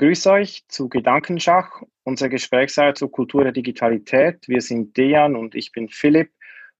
[0.00, 4.48] begrüße euch zu Gedankenschach, unserer Gesprächsreihe zur Kultur der Digitalität.
[4.48, 6.30] Wir sind Dejan und ich bin Philipp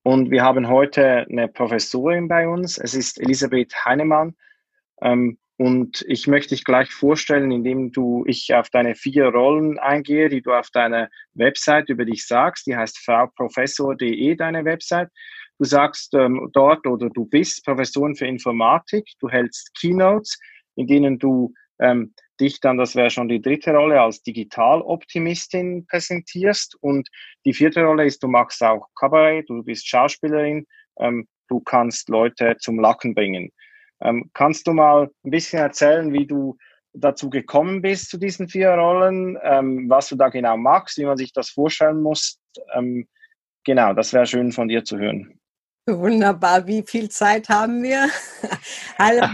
[0.03, 2.79] und wir haben heute eine Professorin bei uns.
[2.79, 4.35] Es ist Elisabeth Heinemann.
[5.03, 10.30] Ähm, und ich möchte dich gleich vorstellen, indem du ich auf deine vier Rollen eingehe,
[10.30, 12.66] die du auf deiner Website über dich sagst.
[12.66, 15.11] Die heißt frauprofessor.de, deine Website.
[15.59, 19.11] Du sagst ähm, dort oder du bist Professorin für Informatik.
[19.21, 20.39] Du hältst Keynotes,
[20.77, 26.77] in denen du ähm, dich dann, das wäre schon die dritte Rolle, als Digitaloptimistin präsentierst.
[26.80, 27.09] Und
[27.45, 30.66] die vierte Rolle ist, du machst auch Kabarett, du bist Schauspielerin,
[30.98, 33.51] ähm, du kannst Leute zum Lachen bringen.
[34.03, 36.56] Ähm, kannst du mal ein bisschen erzählen, wie du
[36.93, 41.17] dazu gekommen bist zu diesen vier Rollen, ähm, was du da genau machst, wie man
[41.17, 42.41] sich das vorstellen muss?
[42.75, 43.06] Ähm,
[43.65, 45.39] genau, das wäre schön von dir zu hören.
[45.86, 48.09] Wunderbar, wie viel Zeit haben wir?
[48.98, 49.27] hallo,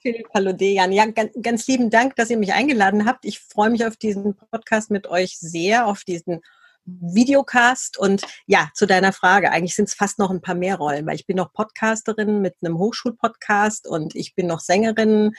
[0.00, 0.92] Philipp, hallo Dejan.
[0.92, 3.24] Ja, ganz, ganz lieben Dank, dass ihr mich eingeladen habt.
[3.24, 6.40] Ich freue mich auf diesen Podcast mit euch sehr, auf diesen
[6.84, 7.98] Videocast.
[7.98, 11.16] Und ja, zu deiner Frage, eigentlich sind es fast noch ein paar mehr Rollen, weil
[11.16, 15.32] ich bin noch Podcasterin mit einem Hochschulpodcast und ich bin noch Sängerin,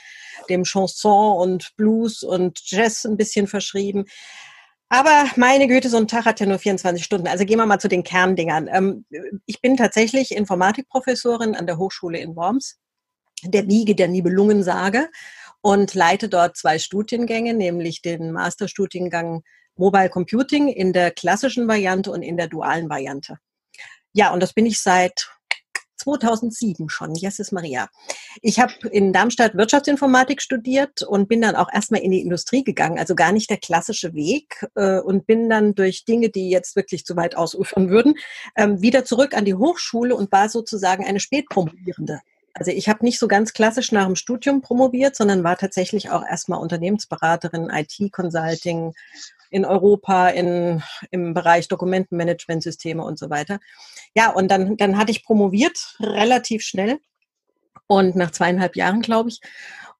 [0.48, 4.04] dem Chanson und Blues und Jazz ein bisschen verschrieben.
[4.92, 7.26] Aber meine Güte, so ein Tag hat ja nur 24 Stunden.
[7.26, 8.68] Also gehen wir mal zu den Kerndingern.
[8.70, 9.06] Ähm,
[9.46, 12.78] ich bin tatsächlich Informatikprofessorin an der Hochschule in Worms,
[13.42, 15.08] der Wiege der Nibelungensage
[15.62, 19.42] und leite dort zwei Studiengänge, nämlich den Masterstudiengang
[19.76, 23.38] Mobile Computing in der klassischen Variante und in der dualen Variante.
[24.12, 25.30] Ja, und das bin ich seit
[26.02, 27.14] 2007 schon.
[27.14, 27.88] Jesus Maria.
[28.40, 32.98] Ich habe in Darmstadt Wirtschaftsinformatik studiert und bin dann auch erstmal in die Industrie gegangen,
[32.98, 37.04] also gar nicht der klassische Weg äh, und bin dann durch Dinge, die jetzt wirklich
[37.04, 38.14] zu weit ausufern würden,
[38.56, 42.20] ähm, wieder zurück an die Hochschule und war sozusagen eine Spätpromovierende.
[42.54, 46.24] Also ich habe nicht so ganz klassisch nach dem Studium promoviert, sondern war tatsächlich auch
[46.24, 48.92] erstmal Unternehmensberaterin, IT-Consulting
[49.50, 53.60] in Europa in, im Bereich Dokumentenmanagementsysteme und so weiter.
[54.14, 56.98] Ja, und dann, dann hatte ich promoviert relativ schnell
[57.86, 59.40] und nach zweieinhalb Jahren, glaube ich.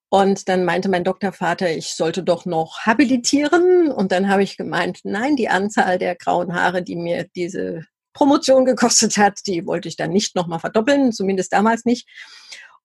[0.09, 3.91] Und dann meinte mein Doktorvater, ich sollte doch noch habilitieren.
[3.91, 8.65] Und dann habe ich gemeint, nein, die Anzahl der grauen Haare, die mir diese Promotion
[8.65, 12.09] gekostet hat, die wollte ich dann nicht nochmal verdoppeln, zumindest damals nicht.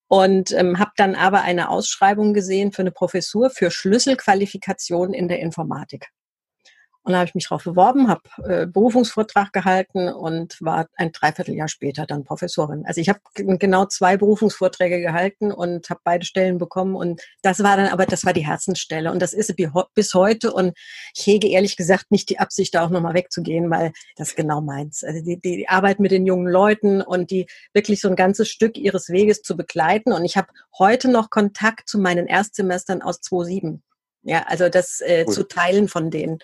[0.08, 5.40] Und ähm, habe dann aber eine Ausschreibung gesehen für eine Professur für Schlüsselqualifikation in der
[5.40, 6.08] Informatik.
[7.08, 11.70] Und da habe ich mich darauf beworben, habe äh, Berufungsvortrag gehalten und war ein Dreivierteljahr
[11.70, 12.84] später dann Professorin.
[12.86, 16.96] Also ich habe genau zwei Berufungsvorträge gehalten und habe beide Stellen bekommen.
[16.96, 19.10] Und das war dann aber, das war die Herzensstelle.
[19.10, 19.56] Und das ist
[19.96, 20.52] bis heute.
[20.52, 20.78] Und
[21.16, 25.06] ich hege ehrlich gesagt nicht die Absicht, da auch nochmal wegzugehen, weil das genau meins.
[25.06, 28.78] Also die, die Arbeit mit den jungen Leuten und die wirklich so ein ganzes Stück
[28.78, 30.12] ihres Weges zu begleiten.
[30.12, 33.82] Und ich habe heute noch Kontakt zu meinen Erstsemestern aus 2007.
[34.24, 35.34] Ja, also das äh, cool.
[35.34, 36.40] zu teilen von denen.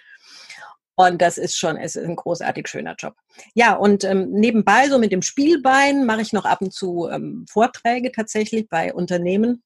[0.95, 3.15] Und das ist schon, es ist ein großartig schöner Job.
[3.55, 7.45] Ja, und ähm, nebenbei, so mit dem Spielbein, mache ich noch ab und zu ähm,
[7.49, 9.63] Vorträge tatsächlich bei Unternehmen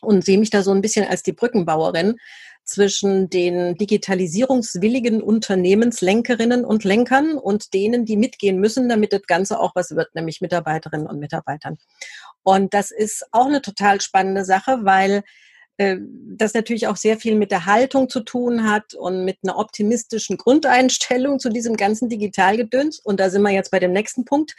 [0.00, 2.16] und sehe mich da so ein bisschen als die Brückenbauerin
[2.64, 9.72] zwischen den digitalisierungswilligen Unternehmenslenkerinnen und Lenkern und denen, die mitgehen müssen, damit das Ganze auch
[9.74, 11.76] was wird, nämlich Mitarbeiterinnen und Mitarbeitern.
[12.42, 15.22] Und das ist auch eine total spannende Sache, weil
[15.76, 20.36] das natürlich auch sehr viel mit der Haltung zu tun hat und mit einer optimistischen
[20.36, 23.00] Grundeinstellung zu diesem ganzen Digitalgedöns.
[23.00, 24.54] Und da sind wir jetzt bei dem nächsten Punkt.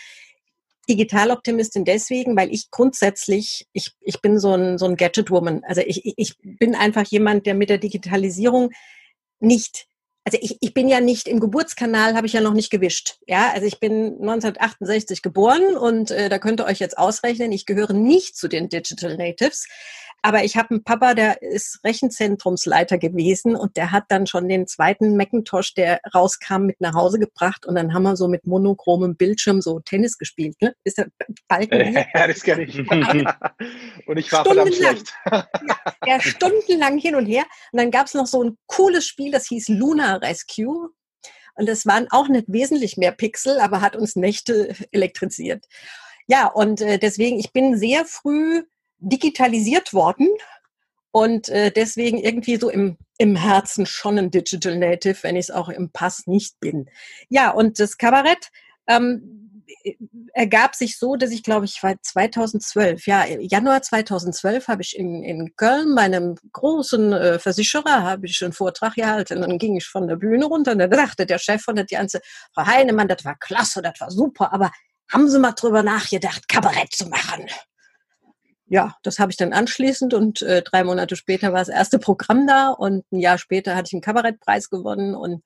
[0.89, 5.63] Digitaloptimistin deswegen, weil ich grundsätzlich, ich, ich bin so ein, so ein Gadget-Woman.
[5.63, 8.71] Also ich, ich bin einfach jemand, der mit der Digitalisierung
[9.39, 9.87] nicht
[10.25, 13.19] also ich, ich bin ja nicht im Geburtskanal, habe ich ja noch nicht gewischt.
[13.27, 17.67] Ja, also ich bin 1968 geboren und äh, da könnt ihr euch jetzt ausrechnen, ich
[17.67, 19.67] gehöre nicht zu den Digital Natives.
[20.25, 24.65] Aber ich habe einen Papa, der ist Rechenzentrumsleiter gewesen und der hat dann schon den
[24.65, 29.17] zweiten Macintosh, der rauskam, mit nach Hause gebracht und dann haben wir so mit monochromem
[29.17, 30.59] Bildschirm so Tennis gespielt.
[30.63, 30.73] Ne?
[30.83, 31.09] Ist der
[31.47, 31.95] Balken?
[32.15, 32.79] Ja, das kenne ich.
[34.07, 35.13] und ich war verdammt schlecht.
[35.29, 35.47] ja,
[36.07, 37.43] ja, stundenlang hin und her.
[37.71, 40.89] Und dann gab es noch so ein cooles Spiel, das hieß Luna Rescue.
[41.55, 45.65] Und das waren auch nicht wesentlich mehr Pixel, aber hat uns Nächte elektrisiert.
[46.27, 48.63] Ja, und äh, deswegen, ich bin sehr früh
[48.97, 50.29] digitalisiert worden
[51.11, 55.51] und äh, deswegen irgendwie so im, im Herzen schon ein Digital Native, wenn ich es
[55.51, 56.89] auch im Pass nicht bin.
[57.29, 58.49] Ja, und das Kabarett
[58.87, 59.44] ähm,
[60.33, 65.23] ergab sich so, dass ich glaube, ich war 2012, ja, Januar 2012 habe ich in,
[65.23, 69.43] in Köln bei einem großen äh, Versicherer habe ich einen Vortrag gehalten.
[69.43, 71.85] Und dann ging ich von der Bühne runter und dann dachte der Chef von der
[71.85, 72.21] ganze,
[72.53, 74.71] Frau Heinemann, das war klasse, das war super, aber
[75.11, 77.47] haben Sie mal drüber nachgedacht, Kabarett zu machen?
[78.67, 82.47] ja, das habe ich dann anschließend und äh, drei Monate später war das erste Programm
[82.47, 85.43] da und ein Jahr später hatte ich einen Kabarettpreis gewonnen und,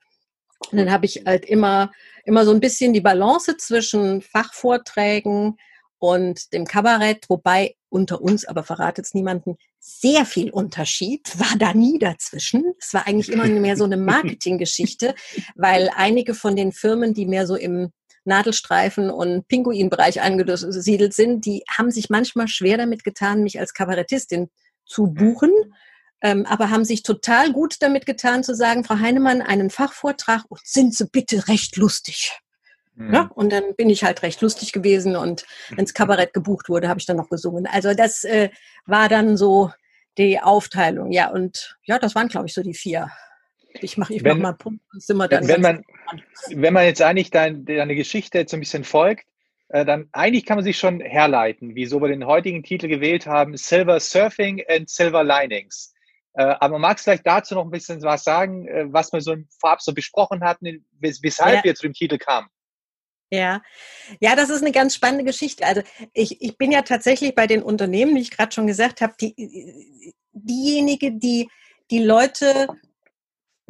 [0.72, 1.92] und dann habe ich halt immer,
[2.26, 5.58] immer so ein bisschen die Balance zwischen Fachvorträgen
[5.98, 11.74] und dem Kabarett, wobei unter uns, aber verratet es niemanden, sehr viel Unterschied war da
[11.74, 12.64] nie dazwischen.
[12.80, 15.16] Es war eigentlich immer mehr so eine Marketinggeschichte,
[15.56, 17.92] weil einige von den Firmen, die mehr so im
[18.26, 24.50] Nadelstreifen und Pinguinbereich angesiedelt sind, die haben sich manchmal schwer damit getan, mich als Kabarettistin
[24.86, 25.52] zu buchen,
[26.22, 30.62] ähm, aber haben sich total gut damit getan zu sagen, Frau Heinemann, einen Fachvortrag und
[30.64, 32.40] sind Sie bitte recht lustig.
[32.96, 33.14] Mhm.
[33.14, 35.46] Ja, und dann bin ich halt recht lustig gewesen und
[35.78, 37.66] ins Kabarett gebucht wurde, habe ich dann noch gesungen.
[37.66, 38.50] Also das äh,
[38.86, 39.72] war dann so
[40.18, 41.12] die Aufteilung.
[41.12, 43.10] Ja, und ja, das waren, glaube ich, so die vier.
[43.82, 45.84] Ich mache ich mach mal Punkt, sind wir dann wenn, man,
[46.50, 49.26] wenn man jetzt eigentlich dein, deine Geschichte jetzt ein bisschen folgt,
[49.70, 53.56] äh, dann eigentlich kann man sich schon herleiten, wieso wir den heutigen Titel gewählt haben,
[53.56, 55.94] Silver Surfing and Silver Linings.
[56.34, 59.36] Äh, aber magst du vielleicht dazu noch ein bisschen was sagen, äh, was wir so
[59.60, 61.64] Vorab so besprochen hatten, weshalb ja.
[61.64, 62.48] wir zu dem Titel kamen?
[63.32, 63.62] Ja,
[64.20, 65.66] ja, das ist eine ganz spannende Geschichte.
[65.66, 65.84] Also
[66.14, 70.14] ich, ich bin ja tatsächlich bei den Unternehmen, wie ich gerade schon gesagt habe, die,
[70.34, 71.48] diejenige, die
[71.92, 72.68] die Leute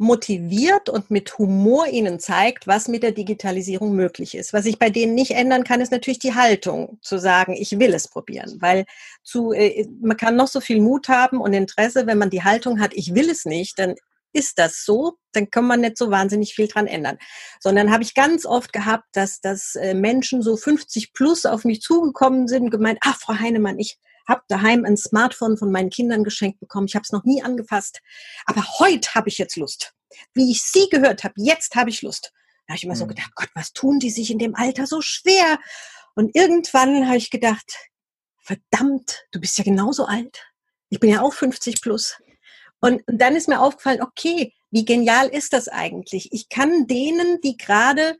[0.00, 4.54] motiviert und mit Humor ihnen zeigt, was mit der Digitalisierung möglich ist.
[4.54, 7.92] Was ich bei denen nicht ändern kann, ist natürlich die Haltung, zu sagen, ich will
[7.92, 8.56] es probieren.
[8.60, 8.86] Weil
[9.22, 12.80] zu, äh, man kann noch so viel Mut haben und Interesse, wenn man die Haltung
[12.80, 13.94] hat, ich will es nicht, dann
[14.32, 17.18] ist das so, dann kann man nicht so wahnsinnig viel dran ändern.
[17.60, 21.82] Sondern habe ich ganz oft gehabt, dass, dass äh, Menschen so 50 plus auf mich
[21.82, 26.60] zugekommen sind gemeint, ach, Frau Heinemann, ich habe daheim ein Smartphone von meinen Kindern geschenkt
[26.60, 26.86] bekommen.
[26.86, 28.00] Ich habe es noch nie angefasst.
[28.46, 29.94] Aber heute habe ich jetzt Lust.
[30.34, 32.32] Wie ich Sie gehört habe, jetzt habe ich Lust.
[32.66, 33.10] Da habe ich immer so mhm.
[33.10, 35.58] gedacht, Gott, was tun die sich in dem Alter so schwer?
[36.14, 37.90] Und irgendwann habe ich gedacht,
[38.38, 40.46] verdammt, du bist ja genauso alt.
[40.88, 42.18] Ich bin ja auch 50 plus.
[42.80, 46.32] Und, und dann ist mir aufgefallen, okay, wie genial ist das eigentlich?
[46.32, 48.16] Ich kann denen, die gerade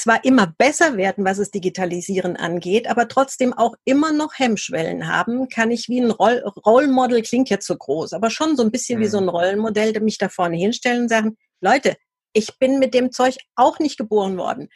[0.00, 5.48] zwar immer besser werden, was es Digitalisieren angeht, aber trotzdem auch immer noch Hemmschwellen haben,
[5.48, 8.98] kann ich wie ein Roll Rollmodel, klingt jetzt so groß, aber schon so ein bisschen
[8.98, 9.02] mhm.
[9.04, 11.96] wie so ein Rollenmodell, mich da vorne hinstellen und sagen, Leute,
[12.32, 14.68] ich bin mit dem Zeug auch nicht geboren worden.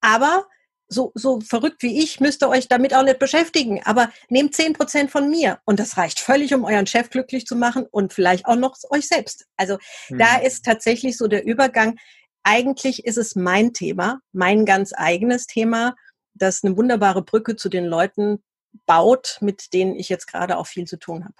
[0.00, 0.46] Aber
[0.88, 3.82] so, so verrückt wie ich, müsst ihr euch damit auch nicht beschäftigen.
[3.84, 5.58] Aber nehmt zehn Prozent von mir.
[5.64, 9.08] Und das reicht völlig, um euren Chef glücklich zu machen und vielleicht auch noch euch
[9.08, 9.46] selbst.
[9.56, 9.78] Also
[10.10, 10.18] mhm.
[10.18, 11.96] da ist tatsächlich so der Übergang.
[12.42, 15.94] Eigentlich ist es mein Thema, mein ganz eigenes Thema,
[16.34, 18.42] das eine wunderbare Brücke zu den Leuten
[18.86, 21.34] baut, mit denen ich jetzt gerade auch viel zu tun habe.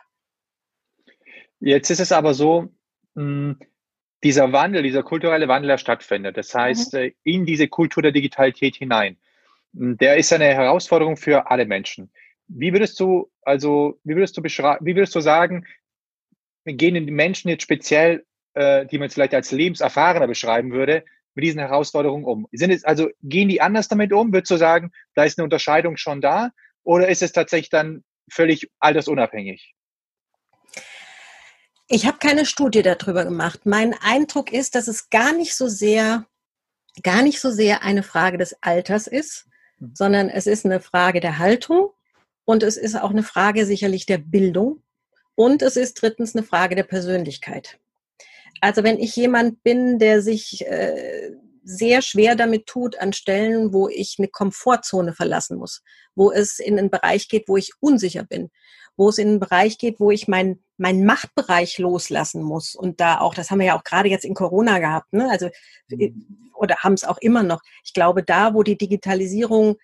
[1.60, 2.69] Jetzt ist es aber so,
[3.14, 3.58] hm,
[4.22, 6.37] dieser Wandel, dieser kulturelle Wandel, der stattfindet.
[6.37, 7.12] Das heißt, mhm.
[7.25, 9.16] In diese Kultur der Digitalität hinein
[9.72, 12.10] der ist eine Herausforderung für alle Menschen.
[12.46, 15.66] Wie würdest du, also, wie würdest du beschreiben, wie würdest du sagen,
[16.64, 21.04] gehen die Menschen jetzt speziell, äh, die man jetzt vielleicht als lebenserfahrener beschreiben würde,
[21.34, 22.46] mit diesen Herausforderungen um?
[22.52, 24.32] Sind es, also, gehen die anders damit um?
[24.32, 26.50] Würdest du sagen, da ist eine Unterscheidung schon da?
[26.82, 29.75] Oder ist es tatsächlich dann völlig altersunabhängig?
[31.88, 33.60] Ich habe keine Studie darüber gemacht.
[33.64, 36.26] Mein Eindruck ist, dass es gar nicht so sehr,
[37.02, 39.46] gar nicht so sehr eine Frage des Alters ist,
[39.82, 39.94] Mhm.
[39.94, 41.91] sondern es ist eine Frage der Haltung
[42.44, 44.82] und es ist auch eine Frage sicherlich der Bildung
[45.34, 47.79] und es ist drittens eine Frage der Persönlichkeit.
[48.60, 51.32] Also wenn ich jemand bin, der sich äh,
[51.64, 55.82] sehr schwer damit tut an Stellen, wo ich eine Komfortzone verlassen muss,
[56.14, 58.50] wo es in einen Bereich geht, wo ich unsicher bin,
[58.96, 62.74] wo es in einen Bereich geht, wo ich meinen mein Machtbereich loslassen muss.
[62.74, 65.30] Und da auch, das haben wir ja auch gerade jetzt in Corona gehabt, ne?
[65.30, 65.48] Also
[65.88, 66.50] mhm.
[66.54, 67.62] oder haben es auch immer noch.
[67.84, 69.76] Ich glaube, da, wo die Digitalisierung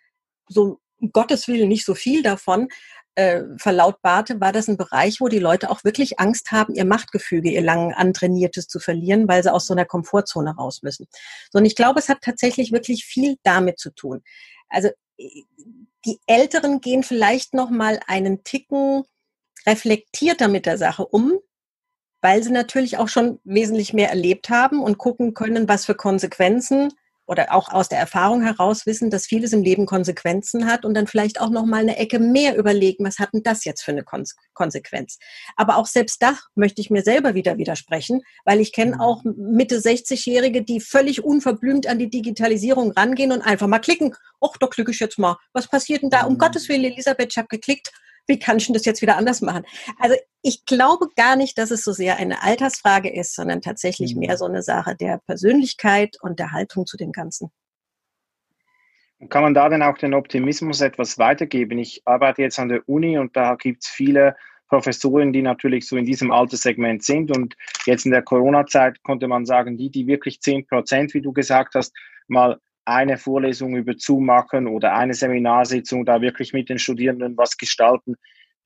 [0.49, 2.69] so um Gottes Willen nicht so viel davon
[3.19, 7.51] äh, verlautbarte, war das ein Bereich, wo die Leute auch wirklich Angst haben, ihr Machtgefüge,
[7.51, 11.09] ihr lang antrainiertes zu verlieren, weil sie aus so einer Komfortzone raus müssen.
[11.51, 14.23] So, und ich glaube, es hat tatsächlich wirklich viel damit zu tun.
[14.69, 19.03] Also die Älteren gehen vielleicht noch mal einen Ticken
[19.67, 21.41] reflektierter mit der Sache um,
[22.21, 26.93] weil sie natürlich auch schon wesentlich mehr erlebt haben und gucken können, was für Konsequenzen
[27.29, 31.07] oder auch aus der Erfahrung heraus wissen, dass vieles im Leben Konsequenzen hat und dann
[31.07, 34.05] vielleicht auch noch mal eine Ecke mehr überlegen, was hat denn das jetzt für eine
[34.55, 35.19] Konsequenz?
[35.55, 39.01] Aber auch selbst da möchte ich mir selber wieder widersprechen, weil ich kenne mhm.
[39.03, 44.15] auch Mitte 60-Jährige, die völlig unverblümt an die Digitalisierung rangehen und einfach mal klicken.
[44.41, 45.37] Och, da klicke ich jetzt mal.
[45.53, 46.25] Was passiert denn da?
[46.25, 46.39] Um mhm.
[46.39, 47.93] Gottes Willen, Elisabeth, ich habe geklickt
[48.29, 49.65] wie kann ich denn das jetzt wieder anders machen?
[49.99, 54.21] Also ich glaube gar nicht, dass es so sehr eine Altersfrage ist, sondern tatsächlich mhm.
[54.21, 57.51] mehr so eine Sache der Persönlichkeit und der Haltung zu dem Ganzen.
[59.31, 61.79] Kann man da denn auch den Optimismus etwas weitergeben?
[61.79, 64.37] Ich arbeite jetzt an der Uni und da gibt es viele
[64.69, 67.37] Professoren, die natürlich so in diesem Alterssegment sind.
[67.37, 67.57] Und
[67.87, 71.75] jetzt in der Corona-Zeit konnte man sagen, die, die wirklich 10 Prozent, wie du gesagt
[71.75, 71.97] hast,
[72.29, 77.59] mal eine Vorlesung über Zoom machen oder eine Seminarsitzung da wirklich mit den Studierenden was
[77.59, 78.17] gestalten,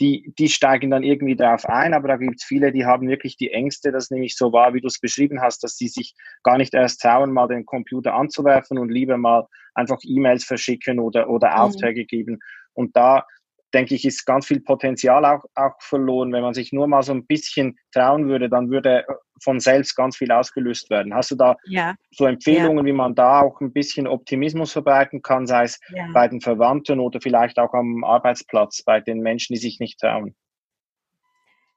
[0.00, 3.36] die, die steigen dann irgendwie darauf ein, aber da gibt es viele, die haben wirklich
[3.36, 6.14] die Ängste, dass nämlich so war, wie du es beschrieben hast, dass sie sich
[6.44, 11.28] gar nicht erst trauen, mal den Computer anzuwerfen und lieber mal einfach E-Mails verschicken oder,
[11.28, 11.54] oder mhm.
[11.54, 12.38] Aufträge geben.
[12.74, 13.26] Und da
[13.74, 16.32] denke ich, ist ganz viel Potenzial auch, auch verloren.
[16.32, 19.04] Wenn man sich nur mal so ein bisschen trauen würde, dann würde
[19.42, 21.14] von selbst ganz viel ausgelöst werden.
[21.14, 21.94] Hast du da ja.
[22.10, 22.92] so Empfehlungen, ja.
[22.92, 26.06] wie man da auch ein bisschen Optimismus verbreiten kann, sei es ja.
[26.12, 30.34] bei den Verwandten oder vielleicht auch am Arbeitsplatz bei den Menschen, die sich nicht trauen?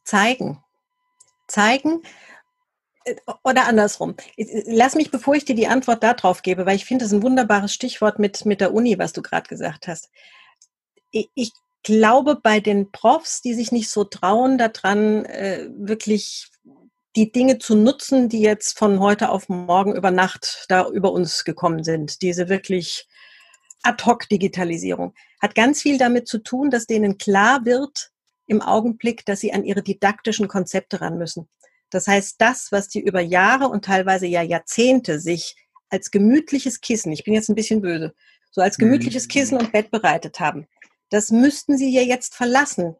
[0.03, 0.63] Zeigen.
[1.47, 2.01] Zeigen
[3.05, 4.15] äh, oder andersrum.
[4.37, 7.23] Lass mich, bevor ich dir die Antwort darauf gebe, weil ich finde, das ist ein
[7.23, 10.09] wunderbares Stichwort mit, mit der Uni, was du gerade gesagt hast.
[11.11, 11.53] Ich
[11.85, 16.49] glaube, bei den Profs, die sich nicht so trauen, daran äh, wirklich
[17.15, 21.45] die Dinge zu nutzen, die jetzt von heute auf morgen über Nacht da über uns
[21.45, 23.07] gekommen sind, diese wirklich
[23.83, 28.11] Ad-hoc-Digitalisierung, hat ganz viel damit zu tun, dass denen klar wird
[28.47, 31.47] im Augenblick, dass sie an ihre didaktischen Konzepte ran müssen.
[31.91, 35.55] Das heißt, das, was die über Jahre und teilweise ja Jahrzehnte sich
[35.89, 38.13] als gemütliches Kissen, ich bin jetzt ein bisschen böse,
[38.51, 39.29] so als gemütliches mhm.
[39.29, 40.67] Kissen und Bett bereitet haben,
[41.09, 42.95] das müssten Sie ja jetzt verlassen.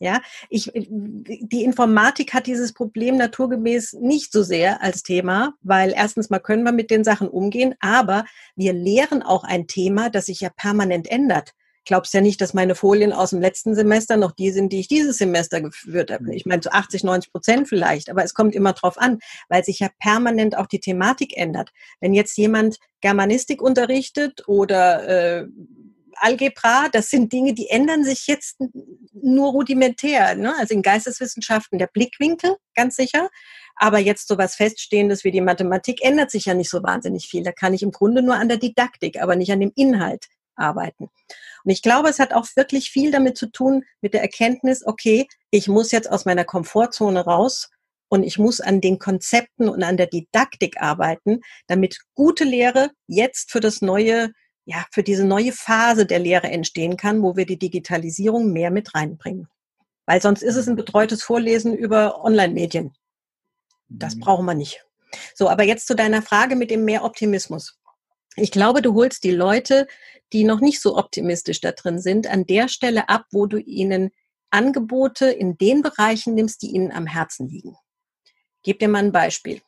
[0.00, 6.30] Ja, ich, die Informatik hat dieses Problem naturgemäß nicht so sehr als Thema, weil erstens
[6.30, 8.24] mal können wir mit den Sachen umgehen, aber
[8.56, 11.52] wir lehren auch ein Thema, das sich ja permanent ändert.
[11.86, 14.88] Glaubst ja nicht, dass meine Folien aus dem letzten Semester noch die sind, die ich
[14.88, 16.34] dieses Semester geführt habe.
[16.34, 19.80] Ich meine, zu 80, 90 Prozent vielleicht, aber es kommt immer drauf an, weil sich
[19.80, 21.72] ja permanent auch die Thematik ändert.
[22.00, 25.46] Wenn jetzt jemand Germanistik unterrichtet oder äh,
[26.16, 28.60] Algebra, das sind Dinge, die ändern sich jetzt
[29.12, 30.34] nur rudimentär.
[30.34, 30.54] Ne?
[30.58, 33.28] Also in Geisteswissenschaften der Blickwinkel, ganz sicher.
[33.76, 37.42] Aber jetzt so was Feststehendes wie die Mathematik ändert sich ja nicht so wahnsinnig viel.
[37.42, 41.10] Da kann ich im Grunde nur an der Didaktik, aber nicht an dem Inhalt arbeiten.
[41.64, 45.26] Und ich glaube, es hat auch wirklich viel damit zu tun, mit der Erkenntnis, okay,
[45.50, 47.70] ich muss jetzt aus meiner Komfortzone raus
[48.08, 53.50] und ich muss an den Konzepten und an der Didaktik arbeiten, damit gute Lehre jetzt
[53.50, 54.30] für das neue
[54.64, 58.94] ja, für diese neue Phase der Lehre entstehen kann, wo wir die Digitalisierung mehr mit
[58.94, 59.48] reinbringen.
[60.06, 62.94] Weil sonst ist es ein betreutes Vorlesen über Online-Medien.
[63.88, 64.20] Das mhm.
[64.20, 64.84] brauchen wir nicht.
[65.34, 67.78] So, aber jetzt zu deiner Frage mit dem mehr Optimismus.
[68.36, 69.86] Ich glaube, du holst die Leute,
[70.32, 74.10] die noch nicht so optimistisch da drin sind, an der Stelle ab, wo du ihnen
[74.50, 77.76] Angebote in den Bereichen nimmst, die ihnen am Herzen liegen.
[78.62, 79.60] Gib dir mal ein Beispiel.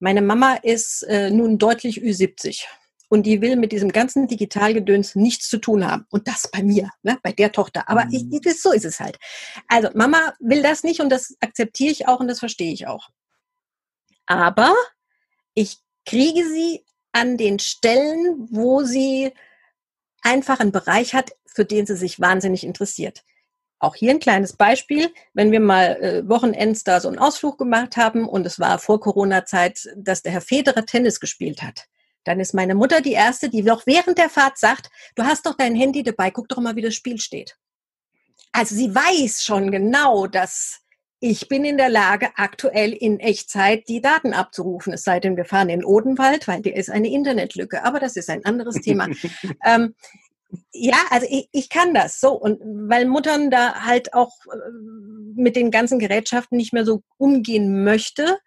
[0.00, 2.64] Meine Mama ist äh, nun deutlich Ü70
[3.12, 6.06] und die will mit diesem ganzen Digitalgedöns nichts zu tun haben.
[6.08, 7.86] Und das bei mir, ne, bei der Tochter.
[7.90, 8.40] Aber ich, mhm.
[8.42, 9.18] das, so ist es halt.
[9.68, 13.10] Also Mama will das nicht und das akzeptiere ich auch und das verstehe ich auch.
[14.24, 14.74] Aber
[15.52, 15.76] ich
[16.06, 19.34] kriege sie an den Stellen, wo sie
[20.22, 23.24] einfach einen Bereich hat, für den sie sich wahnsinnig interessiert.
[23.78, 25.12] Auch hier ein kleines Beispiel.
[25.34, 29.00] Wenn wir mal äh, Wochenends da so einen Ausflug gemacht haben und es war vor
[29.00, 31.88] Corona-Zeit, dass der Herr Federer Tennis gespielt hat,
[32.24, 35.54] dann ist meine Mutter die Erste, die noch während der Fahrt sagt, du hast doch
[35.56, 37.56] dein Handy dabei, guck doch mal, wie das Spiel steht.
[38.52, 40.82] Also sie weiß schon genau, dass
[41.24, 44.92] ich bin in der Lage, aktuell in Echtzeit die Daten abzurufen.
[44.92, 47.84] Es sei denn, wir fahren in Odenwald, weil der ist eine Internetlücke.
[47.84, 49.06] Aber das ist ein anderes Thema.
[49.64, 49.94] ähm,
[50.72, 52.32] ja, also ich, ich kann das so.
[52.32, 52.60] Und
[52.90, 54.56] weil Muttern da halt auch äh,
[55.34, 58.38] mit den ganzen Gerätschaften nicht mehr so umgehen möchte,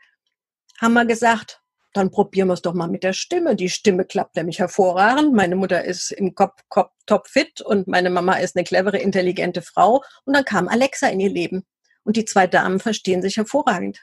[0.79, 1.61] haben wir gesagt,
[1.95, 3.55] dann probieren wir es doch mal mit der Stimme.
[3.55, 5.33] Die Stimme klappt nämlich hervorragend.
[5.33, 9.61] Meine Mutter ist im Kopf, Kopf top fit und meine Mama ist eine clevere, intelligente
[9.61, 10.03] Frau.
[10.25, 11.63] Und dann kam Alexa in ihr Leben.
[12.03, 14.01] Und die zwei Damen verstehen sich hervorragend.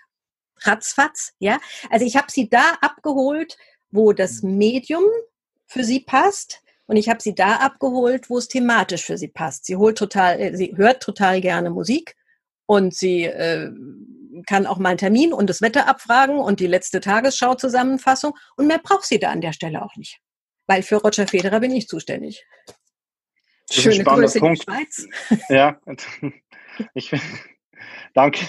[0.63, 1.61] Ratzfatz, ja.
[1.91, 3.59] Also ich habe sie da abgeholt,
[3.91, 4.57] wo das mhm.
[4.57, 5.05] Medium
[5.67, 6.63] für sie passt.
[6.87, 9.67] Und ich habe sie da abgeholt, wo es thematisch für sie passt.
[9.67, 12.17] Sie holt total, äh, sie hört total gerne Musik
[12.65, 13.71] und sie äh,
[14.47, 18.35] kann auch mal einen Termin und das Wetter abfragen und die letzte Tagesschau-Zusammenfassung.
[18.57, 20.21] Und mehr braucht sie da an der Stelle auch nicht.
[20.67, 22.45] Weil für Roger Federer bin ich zuständig.
[23.71, 25.09] Schöne Grüße in die Schweiz.
[25.49, 25.79] Ja,
[26.95, 27.13] ich,
[28.15, 28.41] danke.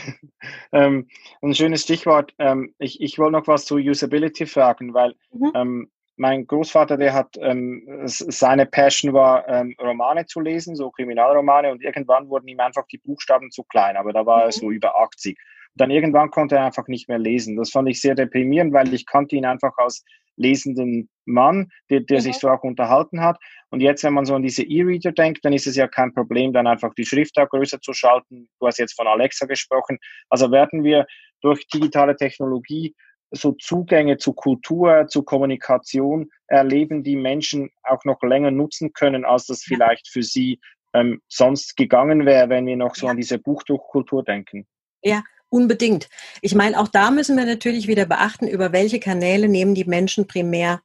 [0.72, 1.08] Ähm,
[1.42, 2.34] ein schönes Stichwort.
[2.40, 5.52] Ähm, ich, ich wollte noch was zu Usability fragen, weil mhm.
[5.56, 11.72] ähm, mein Großvater, der hat, ähm, seine Passion war, ähm, Romane zu lesen, so Kriminalromane,
[11.72, 14.44] und irgendwann wurden ihm einfach die Buchstaben zu klein, aber da war mhm.
[14.44, 15.38] er so über 80.
[15.76, 17.56] Dann irgendwann konnte er einfach nicht mehr lesen.
[17.56, 20.04] Das fand ich sehr deprimierend, weil ich kannte ihn einfach als
[20.36, 22.22] lesenden Mann, der, der mhm.
[22.22, 23.38] sich so auch unterhalten hat.
[23.70, 26.54] Und jetzt, wenn man so an diese E-Reader denkt, dann ist es ja kein Problem,
[26.54, 28.50] dann einfach die Schrift auch größer zu schalten.
[28.60, 30.00] Du hast jetzt von Alexa gesprochen.
[30.30, 31.06] Also werden wir
[31.42, 32.96] durch digitale Technologie
[33.32, 39.48] so Zugänge zu Kultur, zu Kommunikation erleben, die Menschen auch noch länger nutzen können, als
[39.48, 40.60] das vielleicht für sie
[40.94, 44.68] ähm, sonst gegangen wäre, wenn wir noch so an diese Buchdruckkultur denken.
[45.02, 45.24] Ja,
[45.54, 46.10] unbedingt.
[46.42, 50.26] Ich meine, auch da müssen wir natürlich wieder beachten, über welche Kanäle nehmen die Menschen
[50.26, 50.82] primär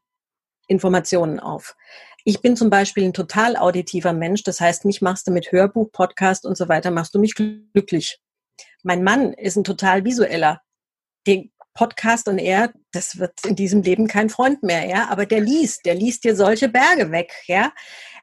[0.66, 1.74] Informationen auf.
[2.24, 5.90] Ich bin zum Beispiel ein total auditiver Mensch, das heißt, mich machst du mit Hörbuch,
[5.90, 8.20] Podcast und so weiter, machst du mich glücklich.
[8.82, 10.60] Mein Mann ist ein total visueller.
[11.26, 15.40] Den Podcast und er, das wird in diesem Leben kein Freund mehr, ja, aber der
[15.40, 17.72] liest, der liest dir solche Berge weg, ja.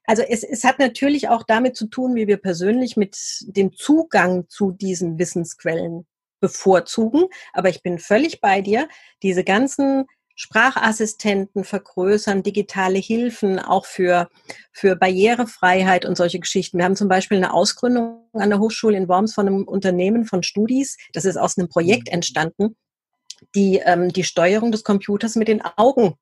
[0.04, 4.48] Also es, es hat natürlich auch damit zu tun, wie wir persönlich mit dem Zugang
[4.48, 6.06] zu diesen Wissensquellen
[6.46, 7.25] bevorzugen.
[7.54, 8.88] Aber ich bin völlig bei dir.
[9.24, 14.30] Diese ganzen Sprachassistenten vergrößern, digitale Hilfen auch für,
[14.72, 16.78] für Barrierefreiheit und solche Geschichten.
[16.78, 20.44] Wir haben zum Beispiel eine Ausgründung an der Hochschule in Worms von einem Unternehmen von
[20.44, 20.98] Studis.
[21.14, 22.75] Das ist aus einem Projekt entstanden,
[23.56, 26.16] die ähm, die Steuerung des Computers mit den Augen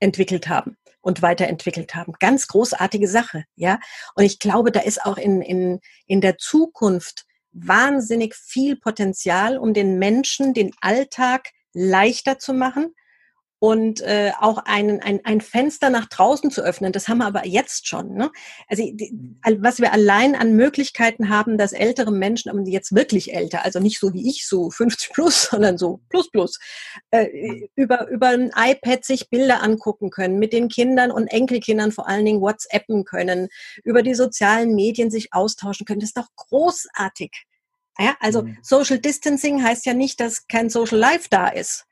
[0.00, 2.14] entwickelt haben und weiterentwickelt haben.
[2.18, 3.78] Ganz großartige Sache, ja.
[4.14, 9.74] Und ich glaube, da ist auch in, in, in der Zukunft wahnsinnig viel Potenzial, um
[9.74, 12.94] den Menschen den Alltag leichter zu machen
[13.60, 16.92] und äh, auch einen, ein, ein Fenster nach draußen zu öffnen.
[16.92, 18.14] Das haben wir aber jetzt schon.
[18.14, 18.32] Ne?
[18.68, 19.14] Also die,
[19.58, 24.00] was wir allein an Möglichkeiten haben, dass ältere Menschen, aber jetzt wirklich älter, also nicht
[24.00, 26.58] so wie ich, so 50 plus, sondern so plus plus,
[27.10, 32.08] äh, über, über ein iPad sich Bilder angucken können, mit den Kindern und Enkelkindern vor
[32.08, 33.48] allen Dingen WhatsAppen können,
[33.84, 36.00] über die sozialen Medien sich austauschen können.
[36.00, 37.44] Das ist doch großartig.
[37.98, 38.56] Ja, also mhm.
[38.62, 41.84] Social Distancing heißt ja nicht, dass kein Social Life da ist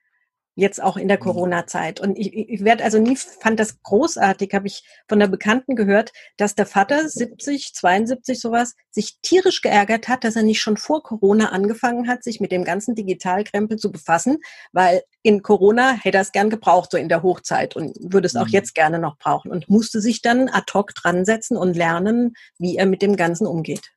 [0.58, 1.22] jetzt auch in der mhm.
[1.22, 2.00] Corona-Zeit.
[2.00, 6.10] Und ich, ich werde also nie, fand das großartig, habe ich von der Bekannten gehört,
[6.36, 11.04] dass der Vater 70, 72 sowas, sich tierisch geärgert hat, dass er nicht schon vor
[11.04, 14.38] Corona angefangen hat, sich mit dem ganzen Digitalkrempel zu befassen,
[14.72, 18.34] weil in Corona hätte er es gern gebraucht, so in der Hochzeit und würde es
[18.34, 18.52] auch mhm.
[18.52, 22.76] jetzt gerne noch brauchen und musste sich dann ad hoc dran setzen und lernen, wie
[22.76, 23.92] er mit dem Ganzen umgeht.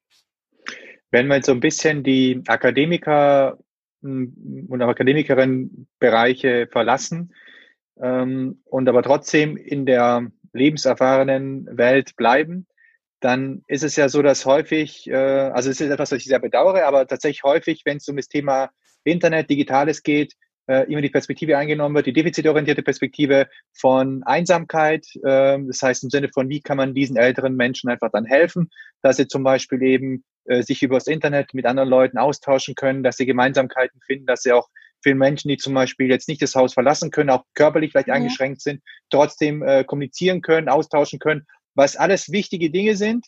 [1.09, 3.57] Wenn wir jetzt so ein bisschen die Akademiker
[4.01, 7.33] und auch Akademikerin-Bereiche verlassen.
[8.01, 12.67] Ähm, und aber trotzdem in der lebenserfahrenen Welt bleiben,
[13.19, 16.39] dann ist es ja so, dass häufig, äh, also es ist etwas, was ich sehr
[16.39, 18.71] bedauere, aber tatsächlich häufig, wenn es um das Thema
[19.03, 20.33] Internet, Digitales geht,
[20.67, 25.05] äh, immer die Perspektive eingenommen wird, die defizitorientierte Perspektive von Einsamkeit.
[25.23, 28.69] Äh, das heißt im Sinne von, wie kann man diesen älteren Menschen einfach dann helfen,
[29.01, 33.17] dass sie zum Beispiel eben äh, sich übers Internet mit anderen Leuten austauschen können, dass
[33.17, 34.69] sie Gemeinsamkeiten finden, dass sie auch
[35.03, 38.13] für Menschen, die zum Beispiel jetzt nicht das Haus verlassen können, auch körperlich vielleicht ja.
[38.13, 41.45] eingeschränkt sind, trotzdem äh, kommunizieren können, austauschen können,
[41.75, 43.25] was alles wichtige Dinge sind.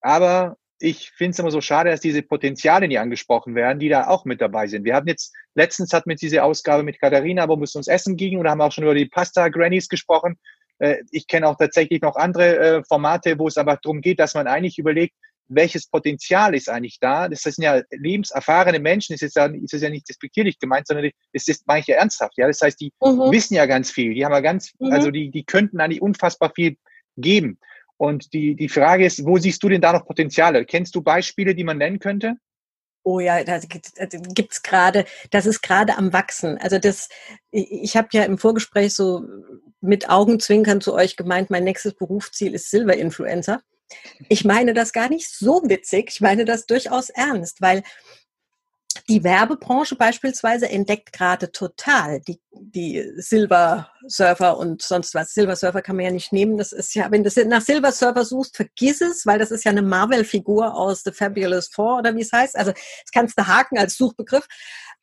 [0.00, 4.08] Aber ich finde es immer so schade, dass diese Potenziale nie angesprochen werden, die da
[4.08, 4.84] auch mit dabei sind.
[4.84, 8.38] Wir hatten jetzt, letztens hatten wir diese Ausgabe mit Katharina, wo es uns Essen ging
[8.38, 10.36] und haben auch schon über die Pasta Grannies gesprochen.
[10.78, 14.34] Äh, ich kenne auch tatsächlich noch andere äh, Formate, wo es aber darum geht, dass
[14.34, 15.14] man eigentlich überlegt,
[15.48, 17.28] welches Potenzial ist eigentlich da?
[17.28, 21.48] Das sind ja lebenserfahrene Menschen, es ist ja, ist ja nicht despektierlich gemeint, sondern es
[21.48, 22.34] ist manche ernsthaft.
[22.36, 23.30] Ja, das heißt, die mhm.
[23.30, 24.92] wissen ja ganz viel, die haben ja ganz, mhm.
[24.92, 26.76] also die, die könnten eigentlich unfassbar viel
[27.16, 27.58] geben.
[27.96, 30.64] Und die, die Frage ist, wo siehst du denn da noch Potenziale?
[30.64, 32.36] Kennst du Beispiele, die man nennen könnte?
[33.06, 36.56] Oh ja, da gibt's gerade, das ist gerade am wachsen.
[36.56, 37.10] Also das,
[37.50, 39.26] ich habe ja im Vorgespräch so
[39.82, 43.60] mit Augenzwinkern zu euch gemeint, mein nächstes Berufsziel ist Silver-Influencer.
[44.30, 47.82] Ich meine das gar nicht so witzig, ich meine das durchaus ernst, weil
[49.08, 55.34] die Werbebranche beispielsweise entdeckt gerade total die, die Silver Surfer und sonst was.
[55.34, 56.58] Silver Surfer kann man ja nicht nehmen.
[56.58, 59.70] Das ist ja, wenn du nach Silver Surfer suchst, vergiss es, weil das ist ja
[59.70, 62.56] eine Marvel-Figur aus The Fabulous Four oder wie es heißt.
[62.56, 64.46] Also das kannst du haken als Suchbegriff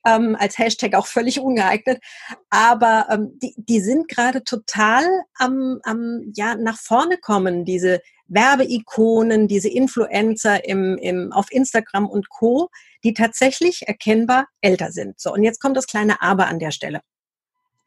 [0.05, 2.01] ähm, als Hashtag auch völlig ungeeignet.
[2.49, 5.03] Aber ähm, die, die sind gerade total
[5.35, 8.01] am, am ja, nach vorne kommen, diese
[8.31, 12.69] Werbeikonen, diese Influencer im, im, auf Instagram und Co.,
[13.03, 15.19] die tatsächlich erkennbar älter sind.
[15.19, 17.01] So, und jetzt kommt das kleine Aber an der Stelle.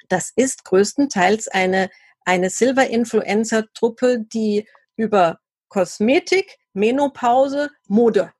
[0.08, 1.88] Das ist größtenteils eine,
[2.24, 8.32] eine Silver-Influencer-Truppe, die über Kosmetik, Menopause, Mode.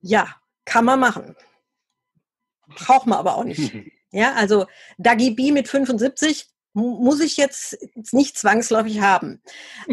[0.00, 1.36] Ja, kann man machen.
[2.68, 3.72] Braucht man aber auch nicht.
[4.14, 4.66] Ja, also
[4.98, 7.76] Dagi B mit 75 muss ich jetzt
[8.12, 9.42] nicht zwangsläufig haben.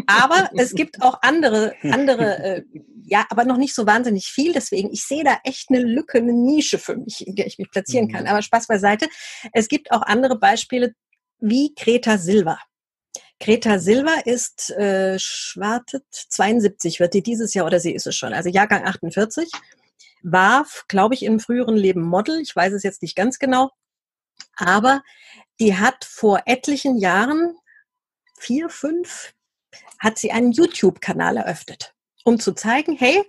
[0.06, 2.64] Aber es gibt auch andere, andere, äh,
[3.04, 4.52] ja, aber noch nicht so wahnsinnig viel.
[4.52, 7.70] Deswegen, ich sehe da echt eine Lücke, eine Nische für mich, in der ich mich
[7.70, 8.22] platzieren kann.
[8.22, 8.30] Mhm.
[8.30, 9.08] Aber Spaß beiseite.
[9.52, 10.94] Es gibt auch andere Beispiele
[11.38, 12.58] wie Greta Silva.
[13.40, 18.34] Greta Silva ist äh, schwartet 72, wird die dieses Jahr oder sie ist es schon,
[18.34, 19.50] also Jahrgang 48,
[20.22, 22.38] war, glaube ich, im früheren Leben Model.
[22.40, 23.70] Ich weiß es jetzt nicht ganz genau.
[24.56, 25.02] Aber
[25.60, 27.54] die hat vor etlichen Jahren,
[28.38, 29.34] vier, fünf,
[29.98, 31.94] hat sie einen YouTube-Kanal eröffnet,
[32.24, 33.22] um zu zeigen, hey,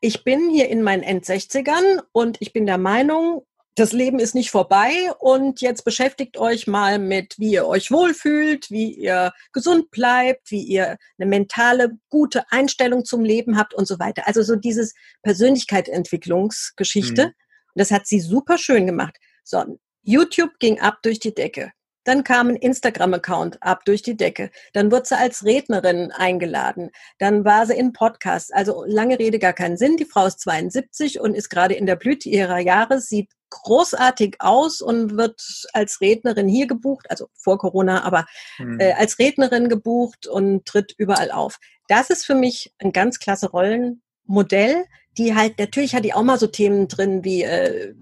[0.00, 3.46] ich bin hier in meinen End-60ern und ich bin der Meinung,
[3.76, 8.70] das Leben ist nicht vorbei und jetzt beschäftigt euch mal mit, wie ihr euch wohlfühlt,
[8.70, 13.98] wie ihr gesund bleibt, wie ihr eine mentale, gute Einstellung zum Leben habt und so
[13.98, 14.26] weiter.
[14.26, 17.26] Also so dieses Persönlichkeitsentwicklungsgeschichte.
[17.26, 17.32] Mhm.
[17.74, 19.18] Das hat sie super schön gemacht.
[19.44, 21.72] So, YouTube ging ab durch die Decke.
[22.06, 24.50] Dann kam ein Instagram-Account ab durch die Decke.
[24.72, 26.90] Dann wurde sie als Rednerin eingeladen.
[27.18, 28.52] Dann war sie in Podcasts.
[28.52, 29.96] Also lange Rede, gar keinen Sinn.
[29.96, 34.80] Die Frau ist 72 und ist gerade in der Blüte ihrer Jahre, sieht großartig aus
[34.80, 35.40] und wird
[35.72, 38.78] als Rednerin hier gebucht, also vor Corona, aber hm.
[38.78, 41.58] äh, als Rednerin gebucht und tritt überall auf.
[41.88, 44.84] Das ist für mich ein ganz klasse Rollenmodell,
[45.18, 47.94] die halt, natürlich hat die auch mal so Themen drin wie äh,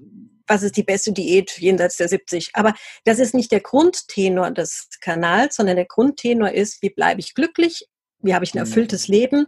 [0.47, 2.51] was ist die beste Diät jenseits der 70.
[2.55, 7.35] Aber das ist nicht der Grundtenor des Kanals, sondern der Grundtenor ist, wie bleibe ich
[7.35, 7.89] glücklich?
[8.21, 8.67] Wie habe ich ein mhm.
[8.67, 9.47] erfülltes Leben?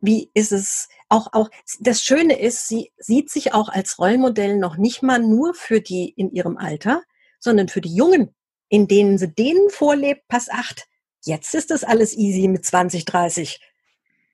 [0.00, 1.48] Wie ist es auch, auch,
[1.80, 6.10] das Schöne ist, sie sieht sich auch als Rollmodell noch nicht mal nur für die
[6.10, 7.02] in ihrem Alter,
[7.38, 8.34] sondern für die Jungen,
[8.68, 10.86] in denen sie denen vorlebt, pass acht,
[11.24, 13.60] jetzt ist das alles easy mit 20, 30.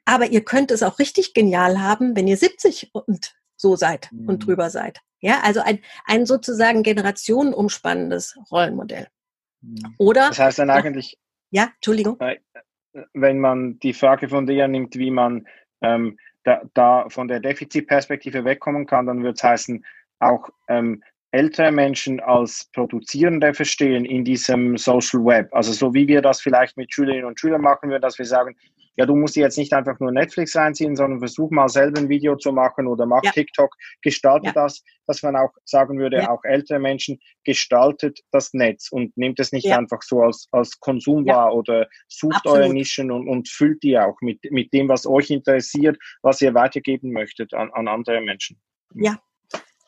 [0.04, 4.28] Aber ihr könnt es auch richtig genial haben, wenn ihr 70 und so seid mhm.
[4.28, 5.00] und drüber seid.
[5.20, 9.08] Ja, also ein, ein sozusagen generationenumspannendes Rollenmodell.
[9.60, 9.94] Mhm.
[9.98, 10.28] Oder?
[10.28, 11.18] Das heißt dann eigentlich.
[11.50, 12.18] Ja, Entschuldigung.
[13.12, 15.46] Wenn man die Frage von dir nimmt, wie man
[15.80, 19.84] ähm, da, da von der Defizitperspektive wegkommen kann, dann würde es heißen,
[20.20, 21.02] auch ähm,
[21.32, 25.48] ältere Menschen als Produzierende verstehen in diesem Social Web.
[25.52, 28.56] Also so wie wir das vielleicht mit Schülerinnen und Schülern machen würden, dass wir sagen,
[29.00, 32.36] ja, du musst jetzt nicht einfach nur Netflix reinziehen, sondern versuch mal selber ein Video
[32.36, 33.30] zu machen oder mach ja.
[33.30, 34.52] TikTok, gestalte ja.
[34.52, 36.28] das, dass man auch sagen würde, ja.
[36.28, 41.24] auch ältere Menschen gestaltet das Netz und nimmt es nicht einfach so als, als Konsum
[41.24, 42.58] wahr oder sucht Absolut.
[42.58, 46.52] eure Nischen und, und füllt die auch mit, mit dem, was euch interessiert, was ihr
[46.52, 48.60] weitergeben möchtet an, an andere Menschen.
[48.92, 49.18] Ja,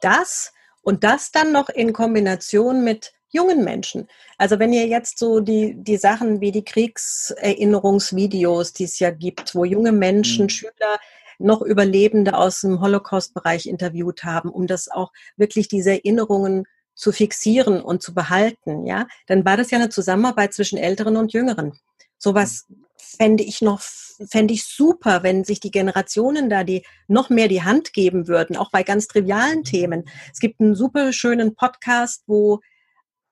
[0.01, 4.07] das und das dann noch in Kombination mit jungen Menschen.
[4.39, 9.55] Also wenn ihr jetzt so die, die Sachen wie die Kriegserinnerungsvideos, die es ja gibt,
[9.55, 10.51] wo junge Menschen, mhm.
[10.51, 10.99] Schüler
[11.39, 16.65] noch Überlebende aus dem Holocaust-Bereich interviewt haben, um das auch wirklich diese Erinnerungen
[16.95, 21.33] zu fixieren und zu behalten, ja, dann war das ja eine Zusammenarbeit zwischen Älteren und
[21.33, 21.73] Jüngeren.
[22.19, 22.85] Sowas mhm
[23.17, 27.63] fände ich noch, fände ich super, wenn sich die Generationen da die noch mehr die
[27.63, 29.65] Hand geben würden, auch bei ganz trivialen.
[29.65, 30.05] Themen.
[30.33, 32.61] Es gibt einen super schönen Podcast, wo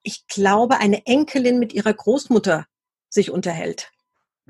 [0.03, 2.67] ich glaube, eine Enkelin mit ihrer Großmutter
[3.09, 3.91] sich unterhält.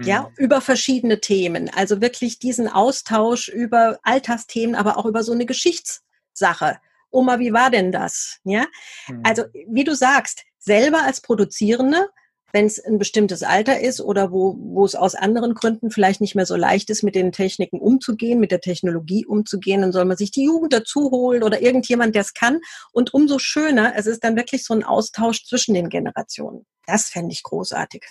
[0.02, 0.28] Ja, mhm.
[0.36, 1.70] über verschiedene Themen.
[1.74, 6.78] Also wirklich diesen Austausch über Alltagsthemen, aber auch über so eine Geschichtssache.
[7.10, 8.38] Oma, wie war denn das?
[8.44, 8.66] Ja,
[9.08, 9.22] mhm.
[9.24, 12.08] also wie du sagst, selber als Produzierende
[12.52, 16.34] wenn es ein bestimmtes Alter ist oder wo, wo es aus anderen Gründen vielleicht nicht
[16.34, 20.16] mehr so leicht ist, mit den Techniken umzugehen, mit der Technologie umzugehen, dann soll man
[20.16, 22.60] sich die Jugend dazu holen oder irgendjemand, der es kann.
[22.92, 26.66] Und umso schöner, es ist dann wirklich so ein Austausch zwischen den Generationen.
[26.86, 28.04] Das fände ich großartig.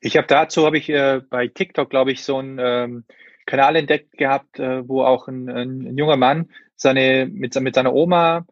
[0.00, 3.04] Ich habe dazu, habe ich äh, bei TikTok, glaube ich, so einen ähm,
[3.46, 8.46] Kanal entdeckt gehabt, äh, wo auch ein, ein, junger Mann seine, mit, mit seiner Oma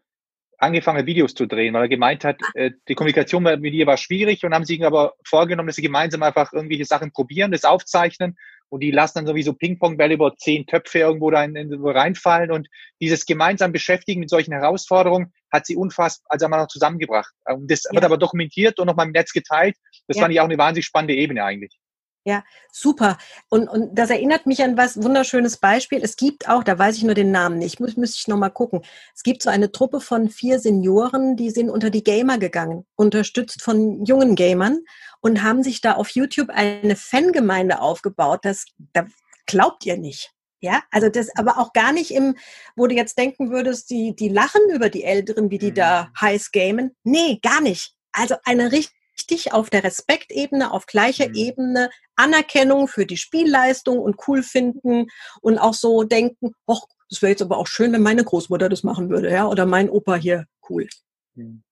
[0.59, 4.45] angefangen, Videos zu drehen, weil er gemeint hat, äh, die Kommunikation mit ihr war schwierig
[4.45, 8.37] und haben sich aber vorgenommen, dass sie gemeinsam einfach irgendwelche Sachen probieren, das aufzeichnen
[8.71, 12.69] und die lassen dann sowieso Ping-Pong-Bälle über zehn Töpfe irgendwo da in, in, reinfallen und
[13.01, 17.33] dieses gemeinsam Beschäftigen mit solchen Herausforderungen hat sie unfassbar, also mal noch zusammengebracht.
[17.47, 17.93] Und das ja.
[17.93, 19.77] wird aber dokumentiert und nochmal im Netz geteilt.
[20.07, 20.23] Das ja.
[20.23, 21.79] fand ich auch eine wahnsinnig spannende Ebene eigentlich.
[22.25, 23.17] Ja, super.
[23.49, 26.01] Und, und das erinnert mich an was wunderschönes Beispiel.
[26.03, 28.83] Es gibt auch, da weiß ich nur den Namen nicht, muss, müsste ich nochmal gucken.
[29.15, 33.63] Es gibt so eine Truppe von vier Senioren, die sind unter die Gamer gegangen, unterstützt
[33.63, 34.81] von jungen Gamern
[35.21, 38.41] und haben sich da auf YouTube eine Fangemeinde aufgebaut.
[38.43, 39.07] Das, da
[39.47, 40.33] glaubt ihr nicht.
[40.61, 42.37] Ja, also das aber auch gar nicht im,
[42.75, 46.21] wo du jetzt denken würdest, die, die lachen über die Älteren, wie die da mhm.
[46.21, 46.97] heiß gamen.
[47.05, 47.95] Nee, gar nicht.
[48.13, 51.35] Also eine richtig wichtig auf der Respektebene, auf gleicher mhm.
[51.35, 55.09] Ebene Anerkennung für die Spielleistung und cool finden
[55.41, 58.83] und auch so denken, ach, das wäre jetzt aber auch schön, wenn meine Großmutter das
[58.83, 60.89] machen würde, ja, oder mein Opa hier, cool.
[61.35, 61.63] Mhm.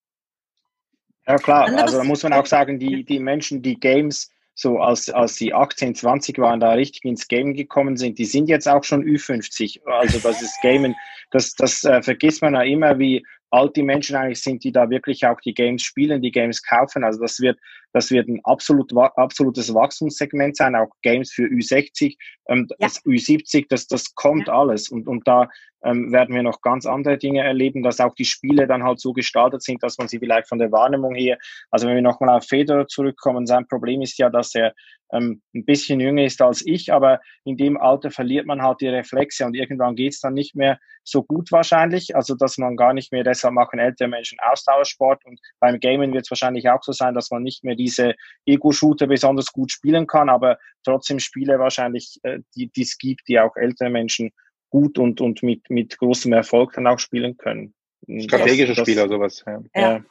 [1.27, 4.79] Ja klar, Anderes, also da muss man auch sagen, die, die Menschen, die Games so
[4.79, 8.67] als, als sie 18, 20 waren, da richtig ins Game gekommen sind, die sind jetzt
[8.67, 9.85] auch schon Ü50.
[9.85, 10.95] Also das ist Gamen,
[11.31, 14.91] das, das äh, vergisst man ja immer, wie alt die Menschen eigentlich sind, die da
[14.91, 17.05] wirklich auch die Games spielen, die Games kaufen.
[17.05, 17.59] Also das wird,
[17.97, 22.15] das wird ein absolut, absolutes Wachstumssegment sein, auch Games für Ü60,
[22.51, 22.77] ähm, ja.
[22.81, 24.59] das Ü70, das, das kommt ja.
[24.59, 24.91] alles.
[24.91, 25.49] Und, und da
[25.83, 29.15] ähm, werden wir noch ganz andere Dinge erleben, dass auch die Spiele dann halt so
[29.15, 31.39] gestaltet sind, dass man sie vielleicht von der Wahrnehmung her,
[31.71, 34.75] also wenn wir nochmal auf Federer zurückkommen, sein Problem ist ja, dass er
[35.13, 38.89] ähm, ein bisschen jünger ist als ich, aber in dem Alter verliert man halt die
[38.89, 43.13] Reflexe und irgendwann geht's dann nicht mehr so gut wahrscheinlich, also dass man gar nicht
[43.13, 47.15] mehr, deshalb machen ältere Menschen Ausdauersport und beim Gamen wird es wahrscheinlich auch so sein,
[47.15, 48.15] dass man nicht mehr diese
[48.47, 53.57] Ego-Shooter besonders gut spielen kann, aber trotzdem Spiele wahrscheinlich, äh, die es gibt, die auch
[53.57, 54.33] ältere Menschen
[54.71, 57.75] gut und, und mit, mit großem Erfolg dann auch spielen können.
[58.19, 59.45] Strategische das, Spieler, sowas.
[59.47, 59.63] Ja.
[59.75, 60.05] ja.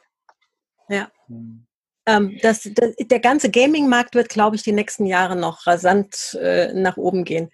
[0.88, 1.10] ja.
[1.28, 1.66] Hm.
[2.08, 6.72] Ähm, das, das, der ganze Gaming-Markt wird, glaube ich, die nächsten Jahre noch rasant äh,
[6.72, 7.50] nach oben gehen.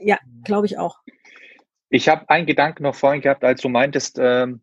[0.00, 1.00] Ja, glaube ich auch.
[1.90, 4.62] Ich habe einen Gedanken noch vorhin gehabt, als du meintest ähm,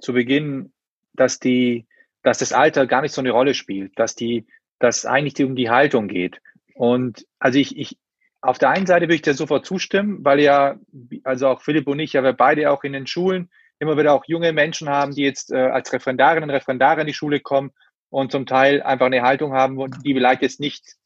[0.00, 0.72] zu Beginn,
[1.12, 1.86] dass die,
[2.22, 4.46] dass das Alter gar nicht so eine Rolle spielt, dass die,
[4.78, 6.40] dass eigentlich um die Haltung geht.
[6.74, 7.98] Und also ich, ich,
[8.40, 10.76] auf der einen Seite würde ich dir sofort zustimmen, weil ja,
[11.24, 14.24] also auch Philipp und ich, ja wir beide auch in den Schulen immer wieder auch
[14.26, 17.70] junge Menschen haben, die jetzt äh, als Referendarinnen und Referendare in die Schule kommen
[18.10, 20.96] und zum Teil einfach eine Haltung haben, die vielleicht jetzt nicht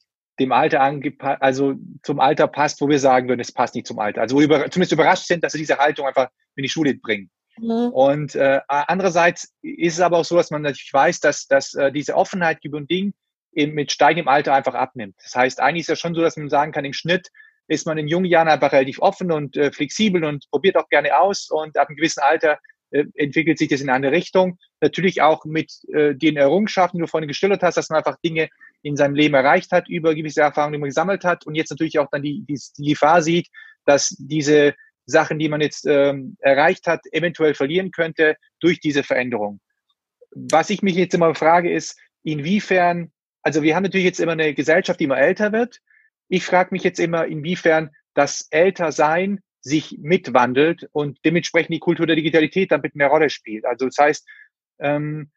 [0.40, 4.00] dem Alter angepasst, also zum Alter passt, wo wir sagen würden, es passt nicht zum
[4.00, 4.20] Alter.
[4.20, 6.94] Also wo wir über, zumindest überrascht sind, dass sie diese Haltung einfach in die Schule
[6.94, 7.30] bringen.
[7.58, 7.90] Mhm.
[7.92, 11.92] Und äh, andererseits ist es aber auch so, dass man natürlich weiß, dass, dass äh,
[11.92, 13.14] diese Offenheit über ein Ding
[13.52, 15.14] eben mit steigendem Alter einfach abnimmt.
[15.22, 17.28] Das heißt, eigentlich ist ja schon so, dass man sagen kann, im Schnitt
[17.66, 21.18] ist man in jungen Jahren einfach relativ offen und äh, flexibel und probiert auch gerne
[21.18, 22.58] aus und ab einem gewissen Alter
[22.90, 24.58] äh, entwickelt sich das in eine Richtung.
[24.80, 28.48] Natürlich auch mit äh, den Errungenschaften, die du vorhin geschildert hast, dass man einfach Dinge
[28.82, 31.98] in seinem Leben erreicht hat, über gewisse Erfahrungen, die man gesammelt hat und jetzt natürlich
[31.98, 33.48] auch dann die, die, die Gefahr sieht,
[33.86, 34.74] dass diese
[35.06, 39.60] Sachen, die man jetzt ähm, erreicht hat, eventuell verlieren könnte durch diese Veränderung.
[40.30, 43.12] Was ich mich jetzt immer frage, ist, inwiefern,
[43.42, 45.80] also wir haben natürlich jetzt immer eine Gesellschaft, die immer älter wird.
[46.28, 52.16] Ich frage mich jetzt immer, inwiefern das Ältersein sich mitwandelt und dementsprechend die Kultur der
[52.16, 53.64] Digitalität damit mehr Rolle spielt.
[53.64, 54.28] Also das heißt,
[54.78, 55.30] ähm,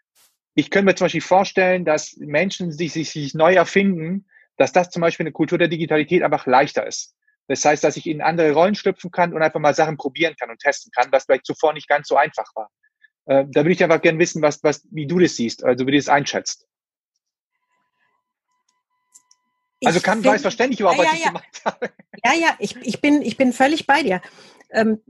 [0.53, 4.25] ich könnte mir zum Beispiel vorstellen, dass Menschen sich, sich, sich neu erfinden,
[4.58, 7.15] dass das zum Beispiel eine Kultur der Digitalität einfach leichter ist.
[7.47, 10.49] Das heißt, dass ich in andere Rollen schlüpfen kann und einfach mal Sachen probieren kann
[10.49, 12.69] und testen kann, was vielleicht zuvor nicht ganz so einfach war.
[13.25, 15.91] Äh, da würde ich einfach gerne wissen, was, was, wie du das siehst, also wie
[15.91, 16.67] du das einschätzt.
[19.86, 21.29] Also kann, find, weiß verständlich überhaupt, ja, was ja, ich ja.
[21.29, 21.89] gemeint habe.
[22.25, 24.21] Ja, ja, ich, ich, bin, ich bin völlig bei dir.
[24.71, 25.01] Ähm,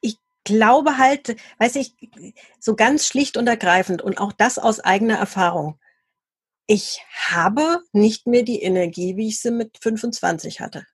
[0.00, 1.94] ich glaube halt, weiß ich,
[2.58, 5.78] so ganz schlicht und ergreifend und auch das aus eigener Erfahrung.
[6.66, 10.86] Ich habe nicht mehr die Energie, wie ich sie mit 25 hatte.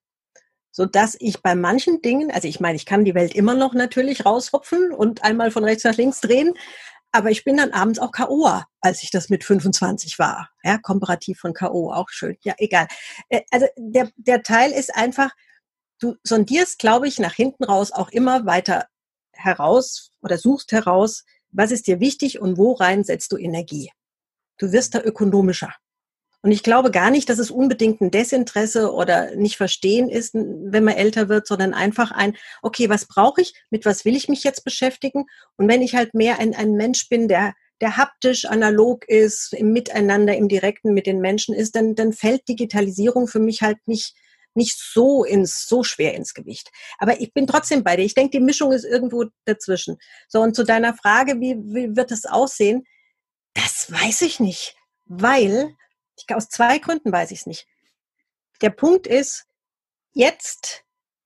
[0.70, 3.74] So dass ich bei manchen Dingen, also ich meine, ich kann die Welt immer noch
[3.74, 6.54] natürlich raushupfen und einmal von rechts nach links drehen,
[7.10, 8.48] aber ich bin dann abends auch K.O.,
[8.80, 10.50] als ich das mit 25 war.
[10.62, 11.92] Ja, komparativ von K.O.
[11.92, 12.36] auch schön.
[12.42, 12.86] Ja, egal.
[13.28, 15.30] Äh, also der, der Teil ist einfach,
[16.00, 18.86] du sondierst, glaube ich, nach hinten raus auch immer weiter
[19.32, 23.90] heraus oder suchst heraus, was ist dir wichtig und wo rein setzt du Energie.
[24.58, 25.74] Du wirst da ökonomischer.
[26.42, 30.84] Und ich glaube gar nicht, dass es unbedingt ein Desinteresse oder nicht verstehen ist, wenn
[30.84, 34.44] man älter wird, sondern einfach ein, okay, was brauche ich, mit was will ich mich
[34.44, 35.24] jetzt beschäftigen?
[35.56, 39.72] Und wenn ich halt mehr ein, ein Mensch bin, der, der haptisch analog ist, im
[39.72, 44.14] Miteinander, im Direkten mit den Menschen ist, dann, dann fällt Digitalisierung für mich halt nicht,
[44.54, 46.70] nicht so ins, so schwer ins Gewicht.
[46.98, 48.04] Aber ich bin trotzdem bei dir.
[48.04, 49.98] Ich denke, die Mischung ist irgendwo dazwischen.
[50.28, 52.84] So, und zu deiner Frage, wie, wie wird es aussehen?
[53.62, 55.74] Das weiß ich nicht, weil
[56.16, 57.66] ich, aus zwei Gründen weiß ich es nicht.
[58.62, 59.46] Der Punkt ist,
[60.12, 60.84] jetzt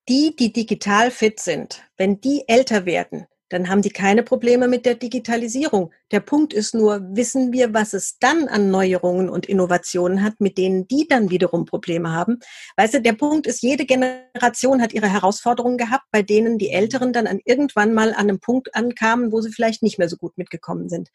[0.09, 4.87] die, die digital fit sind, wenn die älter werden, dann haben die keine Probleme mit
[4.87, 5.93] der Digitalisierung.
[6.11, 10.57] Der Punkt ist nur, wissen wir, was es dann an Neuerungen und Innovationen hat, mit
[10.57, 12.39] denen die dann wiederum Probleme haben.
[12.79, 17.13] Weißt du, der Punkt ist, jede Generation hat ihre Herausforderungen gehabt, bei denen die Älteren
[17.13, 20.39] dann an irgendwann mal an einem Punkt ankamen, wo sie vielleicht nicht mehr so gut
[20.39, 21.11] mitgekommen sind.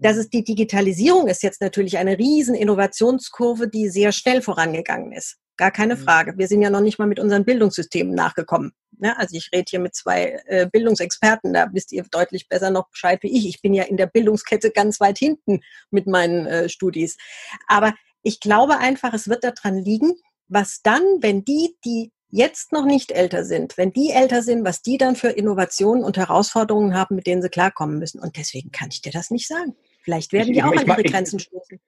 [0.00, 5.36] Das ist die Digitalisierung ist jetzt natürlich eine riesen Innovationskurve, die sehr schnell vorangegangen ist.
[5.56, 6.00] Gar keine mhm.
[6.00, 6.38] Frage.
[6.38, 8.72] Wir sind ja noch nicht mal mit unseren Bildungssystemen nachgekommen.
[9.02, 12.90] Ja, also ich rede hier mit zwei äh, Bildungsexperten, da wisst ihr deutlich besser noch
[12.90, 13.46] Bescheid wie ich.
[13.46, 15.60] Ich bin ja in der Bildungskette ganz weit hinten
[15.90, 17.16] mit meinen äh, Studis.
[17.66, 20.14] Aber ich glaube einfach, es wird daran liegen,
[20.48, 24.82] was dann, wenn die, die jetzt noch nicht älter sind, wenn die älter sind, was
[24.82, 28.20] die dann für Innovationen und Herausforderungen haben, mit denen sie klarkommen müssen.
[28.20, 29.76] Und deswegen kann ich dir das nicht sagen.
[30.02, 31.80] Vielleicht werden die auch an ihre Grenzen stoßen.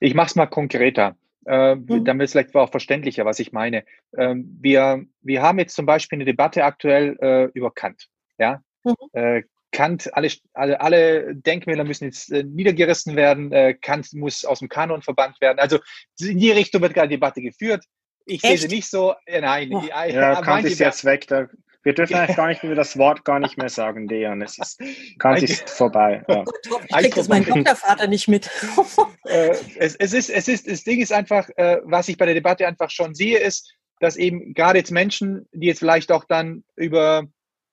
[0.00, 1.16] Ich, ich mache es mal konkreter.
[1.46, 2.04] Äh, mhm.
[2.04, 3.84] Damit ist vielleicht auch verständlicher, was ich meine.
[4.16, 8.08] Ähm, wir, wir haben jetzt zum Beispiel eine Debatte aktuell äh, über Kant.
[8.38, 8.62] Ja?
[8.84, 8.94] Mhm.
[9.12, 14.58] Äh, Kant, alle, alle, alle Denkmäler müssen jetzt äh, niedergerissen werden, äh, Kant muss aus
[14.58, 15.58] dem Kanon verbannt werden.
[15.58, 15.78] Also
[16.20, 17.84] in die Richtung wird gerade Debatte geführt.
[18.26, 19.14] Ich sehe sie nicht so.
[19.26, 19.72] Äh, nein.
[19.72, 19.82] Oh.
[19.82, 21.26] Ja, Kant ist jetzt weg.
[21.26, 21.48] Da,
[21.82, 24.42] wir dürfen eigentlich gar nicht mehr das Wort gar nicht mehr sagen, Dejan.
[24.42, 24.80] Es ist,
[25.18, 26.22] Kant ist vorbei.
[26.28, 26.44] Ja.
[26.88, 28.48] Ich kriege das mein Doktorvater nicht mit.
[29.24, 32.34] äh, es, es, ist, es ist, das Ding ist einfach, äh, was ich bei der
[32.34, 36.64] Debatte einfach schon sehe, ist, dass eben gerade jetzt Menschen, die jetzt vielleicht auch dann
[36.76, 37.24] über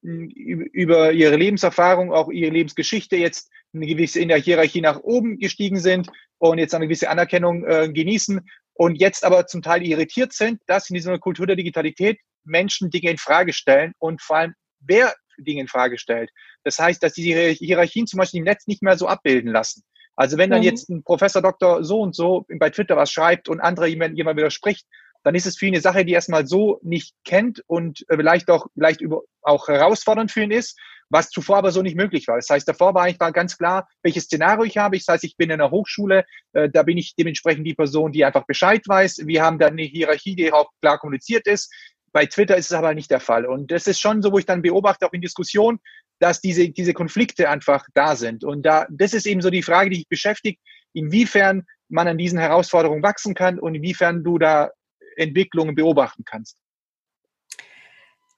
[0.01, 5.77] über ihre Lebenserfahrung, auch ihre Lebensgeschichte jetzt eine gewisse in der Hierarchie nach oben gestiegen
[5.77, 8.39] sind und jetzt eine gewisse Anerkennung äh, genießen
[8.73, 12.17] und jetzt aber zum Teil irritiert sind, dass in dieser Kultur der Digitalität
[12.49, 16.29] Menschen Dinge in Frage stellen und vor allem wer Dinge in Frage stellt.
[16.63, 19.83] Das heißt, dass diese Hierarchien zum Beispiel im Netz nicht mehr so abbilden lassen.
[20.15, 20.65] Also wenn dann mhm.
[20.65, 24.37] jetzt ein Professor Doktor so und so bei Twitter was schreibt und andere jemand, jemand
[24.37, 24.85] widerspricht,
[25.23, 28.49] dann ist es für ihn eine Sache, die erstmal so nicht kennt und äh, vielleicht
[28.49, 30.77] auch, vielleicht über, auch herausfordernd für ihn ist,
[31.09, 32.35] was zuvor aber so nicht möglich war.
[32.35, 34.97] Das heißt, davor war eigentlich war ganz klar, welches Szenario ich habe.
[34.97, 38.23] Das heißt, ich bin in einer Hochschule, äh, da bin ich dementsprechend die Person, die
[38.23, 39.21] einfach Bescheid weiß.
[39.25, 41.73] Wir haben dann eine Hierarchie, die auch klar kommuniziert ist.
[42.11, 43.45] Bei Twitter ist es aber nicht der Fall.
[43.45, 45.79] Und das ist schon so, wo ich dann beobachte, auch in Diskussionen,
[46.19, 48.43] dass diese, diese Konflikte einfach da sind.
[48.43, 50.59] Und da, das ist eben so die Frage, die sich beschäftigt,
[50.93, 54.69] inwiefern man an diesen Herausforderungen wachsen kann und inwiefern du da
[55.15, 56.57] Entwicklungen beobachten kannst?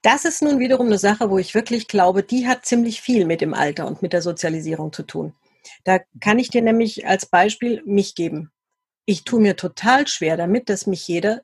[0.01, 3.41] Das ist nun wiederum eine Sache, wo ich wirklich glaube, die hat ziemlich viel mit
[3.41, 5.33] dem Alter und mit der Sozialisierung zu tun.
[5.83, 8.51] Da kann ich dir nämlich als Beispiel mich geben.
[9.05, 11.41] Ich tue mir total schwer damit, dass mich jeder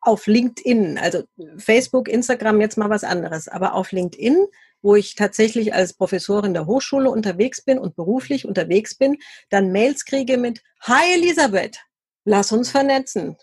[0.00, 1.22] auf LinkedIn, also
[1.56, 4.46] Facebook, Instagram jetzt mal was anderes, aber auf LinkedIn,
[4.82, 10.04] wo ich tatsächlich als Professorin der Hochschule unterwegs bin und beruflich unterwegs bin, dann Mails
[10.04, 11.78] kriege mit Hi Elisabeth,
[12.24, 13.36] lass uns vernetzen.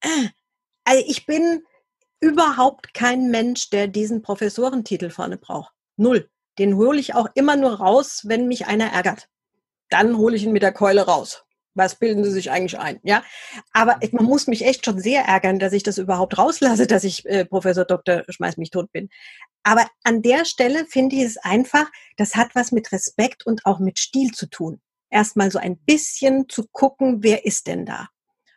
[0.00, 0.28] Äh,
[0.84, 1.62] also ich bin
[2.20, 5.72] überhaupt kein Mensch, der diesen Professorentitel vorne braucht.
[5.96, 6.28] Null.
[6.58, 9.28] Den hole ich auch immer nur raus, wenn mich einer ärgert.
[9.90, 11.44] Dann hole ich ihn mit der Keule raus.
[11.78, 12.98] Was bilden Sie sich eigentlich ein?
[13.04, 13.22] Ja,
[13.72, 17.24] aber man muss mich echt schon sehr ärgern, dass ich das überhaupt rauslasse, dass ich
[17.26, 19.08] äh, Professor Doktor schmeiß mich tot bin.
[19.62, 23.78] Aber an der Stelle finde ich es einfach, das hat was mit Respekt und auch
[23.78, 24.80] mit Stil zu tun.
[25.08, 28.08] Erstmal so ein bisschen zu gucken, wer ist denn da?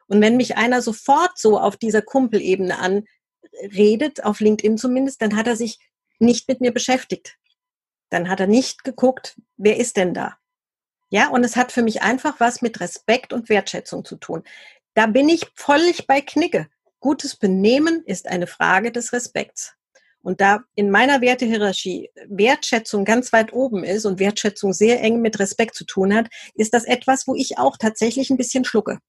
[0.07, 5.45] Und wenn mich einer sofort so auf dieser Kumpelebene anredet, auf LinkedIn zumindest, dann hat
[5.45, 5.77] er sich
[6.17, 7.38] nicht mit mir beschäftigt.
[8.10, 10.40] Dann hat er nicht geguckt, wer ist denn da?
[11.12, 14.43] Ja, und es hat für mich einfach was mit Respekt und Wertschätzung zu tun.
[14.93, 16.67] Da bin ich völlig bei Knicke.
[17.02, 19.74] Gutes Benehmen ist eine Frage des Respekts.
[20.21, 25.39] Und da in meiner Wertehierarchie Wertschätzung ganz weit oben ist und Wertschätzung sehr eng mit
[25.39, 29.00] Respekt zu tun hat, ist das etwas, wo ich auch tatsächlich ein bisschen schlucke.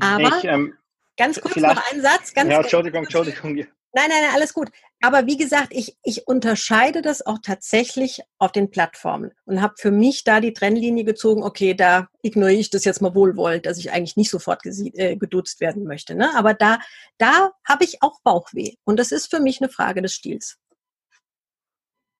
[0.00, 0.74] Aber ich, ähm,
[1.18, 2.32] ganz kurz noch einen Satz.
[2.32, 3.54] Ganz ja, Entschuldigung, Entschuldigung.
[3.54, 4.70] Nein, nein, nein, alles gut.
[5.04, 9.90] Aber wie gesagt, ich, ich unterscheide das auch tatsächlich auf den Plattformen und habe für
[9.90, 13.90] mich da die Trennlinie gezogen, okay, da ignoriere ich das jetzt mal wohlwollend, dass ich
[13.90, 16.14] eigentlich nicht sofort äh, geduzt werden möchte.
[16.14, 16.30] Ne?
[16.36, 16.78] Aber da,
[17.18, 18.74] da habe ich auch Bauchweh.
[18.84, 20.56] Und das ist für mich eine Frage des Stils.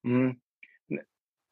[0.02, 0.40] Hm.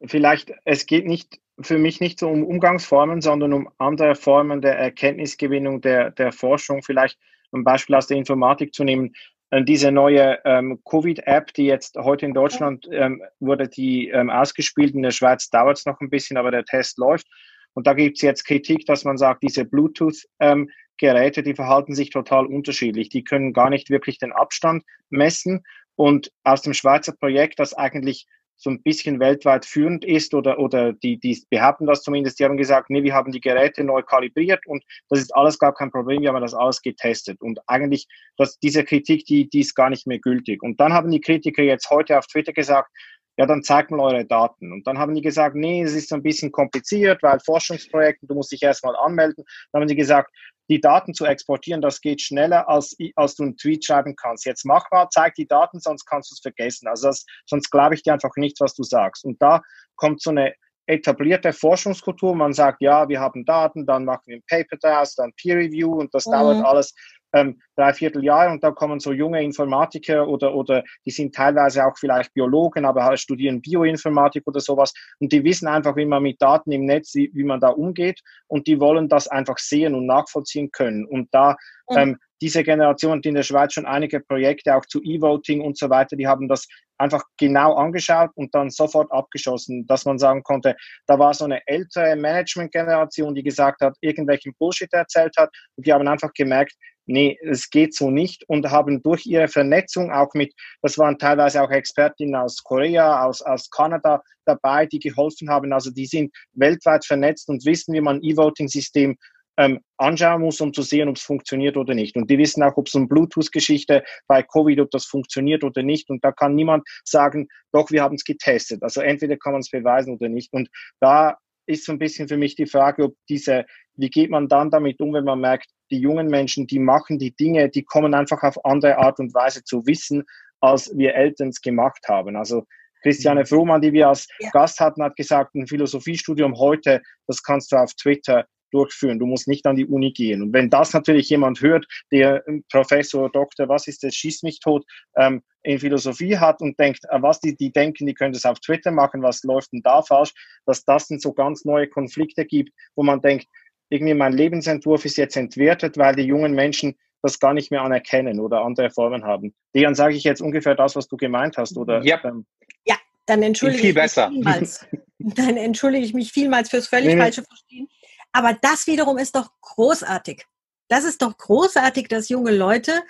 [0.03, 4.77] Vielleicht, es geht nicht für mich nicht so um Umgangsformen, sondern um andere Formen der
[4.77, 6.83] Erkenntnisgewinnung, der, der Forschung.
[6.83, 7.17] Vielleicht
[7.53, 9.13] ein Beispiel aus der Informatik zu nehmen.
[9.51, 14.95] Äh, diese neue ähm, Covid-App, die jetzt heute in Deutschland ähm, wurde, die ähm, ausgespielt.
[14.95, 17.27] In der Schweiz dauert es noch ein bisschen, aber der Test läuft.
[17.73, 22.09] Und da gibt es jetzt Kritik, dass man sagt, diese Bluetooth-Geräte, ähm, die verhalten sich
[22.09, 23.09] total unterschiedlich.
[23.09, 25.63] Die können gar nicht wirklich den Abstand messen.
[25.95, 28.27] Und aus dem Schweizer Projekt, das eigentlich
[28.61, 32.57] so ein bisschen weltweit führend ist oder, oder die, die behaupten das zumindest, die haben
[32.57, 36.21] gesagt, nee, wir haben die Geräte neu kalibriert und das ist alles gar kein Problem,
[36.21, 40.05] wir haben das alles getestet und eigentlich, dass diese Kritik, die, die ist gar nicht
[40.05, 40.61] mehr gültig.
[40.61, 42.91] Und dann haben die Kritiker jetzt heute auf Twitter gesagt,
[43.37, 44.71] ja, dann zeigt mal eure Daten.
[44.71, 48.35] Und dann haben die gesagt, nee, es ist so ein bisschen kompliziert, weil Forschungsprojekte, du
[48.35, 49.43] musst dich erstmal anmelden.
[49.71, 50.31] Dann haben die gesagt,
[50.71, 54.45] die Daten zu exportieren, das geht schneller, als, als du einen Tweet schreiben kannst.
[54.45, 56.87] Jetzt mach mal, zeig die Daten, sonst kannst du es vergessen.
[56.87, 59.25] Also das, sonst glaube ich dir einfach nicht, was du sagst.
[59.25, 59.61] Und da
[59.97, 60.53] kommt so eine
[60.85, 62.35] etablierte Forschungskultur.
[62.35, 65.91] Man sagt, ja, wir haben Daten, dann machen wir ein Paper daraus, dann Peer Review
[65.91, 66.31] und das mhm.
[66.31, 66.93] dauert alles
[67.33, 71.97] ähm, dreiviertel Jahre und da kommen so junge Informatiker oder, oder die sind teilweise auch
[71.97, 76.41] vielleicht Biologen, aber halt studieren Bioinformatik oder sowas und die wissen einfach, wie man mit
[76.41, 80.05] Daten im Netz, wie, wie man da umgeht und die wollen das einfach sehen und
[80.05, 81.05] nachvollziehen können.
[81.05, 81.55] Und da
[81.95, 86.15] ähm, diese Generation in der Schweiz schon einige Projekte auch zu E-Voting und so weiter,
[86.15, 86.67] die haben das
[86.97, 90.75] einfach genau angeschaut und dann sofort abgeschossen, dass man sagen konnte,
[91.07, 95.93] da war so eine ältere Management-Generation, die gesagt hat, irgendwelchen Bullshit erzählt hat und die
[95.93, 96.73] haben einfach gemerkt,
[97.05, 101.61] nee, es geht so nicht und haben durch ihre Vernetzung auch mit, das waren teilweise
[101.61, 105.73] auch Expertinnen aus Korea, aus, aus Kanada dabei, die geholfen haben.
[105.73, 109.17] Also die sind weltweit vernetzt und wissen, wie man E-Voting-System
[109.57, 112.15] ähm, anschauen muss, um zu sehen, ob es funktioniert oder nicht.
[112.15, 116.09] Und die wissen auch, ob so eine Bluetooth-Geschichte bei Covid, ob das funktioniert oder nicht.
[116.09, 118.81] Und da kann niemand sagen, doch, wir haben es getestet.
[118.81, 120.51] Also entweder kann man es beweisen oder nicht.
[120.53, 124.47] Und da ist so ein bisschen für mich die Frage, ob diese, wie geht man
[124.47, 128.13] dann damit um, wenn man merkt, die jungen Menschen, die machen die Dinge, die kommen
[128.13, 130.23] einfach auf andere Art und Weise zu wissen,
[130.61, 132.35] als wir Eltern es gemacht haben.
[132.35, 132.65] Also
[133.01, 133.45] Christiane mhm.
[133.45, 134.49] Frohmann, die wir als ja.
[134.51, 139.19] Gast hatten, hat gesagt, ein Philosophiestudium heute, das kannst du auf Twitter durchführen.
[139.19, 140.41] Du musst nicht an die Uni gehen.
[140.41, 144.85] Und wenn das natürlich jemand hört, der Professor, Doktor, was ist das, schieß mich tot,
[145.17, 148.59] ähm, in Philosophie hat und denkt, äh, was die, die denken, die können das auf
[148.59, 150.33] Twitter machen, was läuft denn da falsch,
[150.65, 153.45] dass das dann so ganz neue Konflikte gibt, wo man denkt,
[153.89, 158.39] irgendwie mein Lebensentwurf ist jetzt entwertet, weil die jungen Menschen das gar nicht mehr anerkennen
[158.39, 159.53] oder andere Formen haben.
[159.75, 162.03] Dejan, sage ich jetzt ungefähr das, was du gemeint hast, oder?
[162.03, 162.45] Ja, ähm,
[162.85, 162.95] ja
[163.25, 164.87] dann entschuldige viel ich mich vielmals.
[165.35, 167.87] Dann entschuldige ich mich vielmals fürs völlig nee, falsche Verstehen.
[168.31, 170.45] Aber das wiederum ist doch großartig.
[170.87, 173.03] Das ist doch großartig, dass junge Leute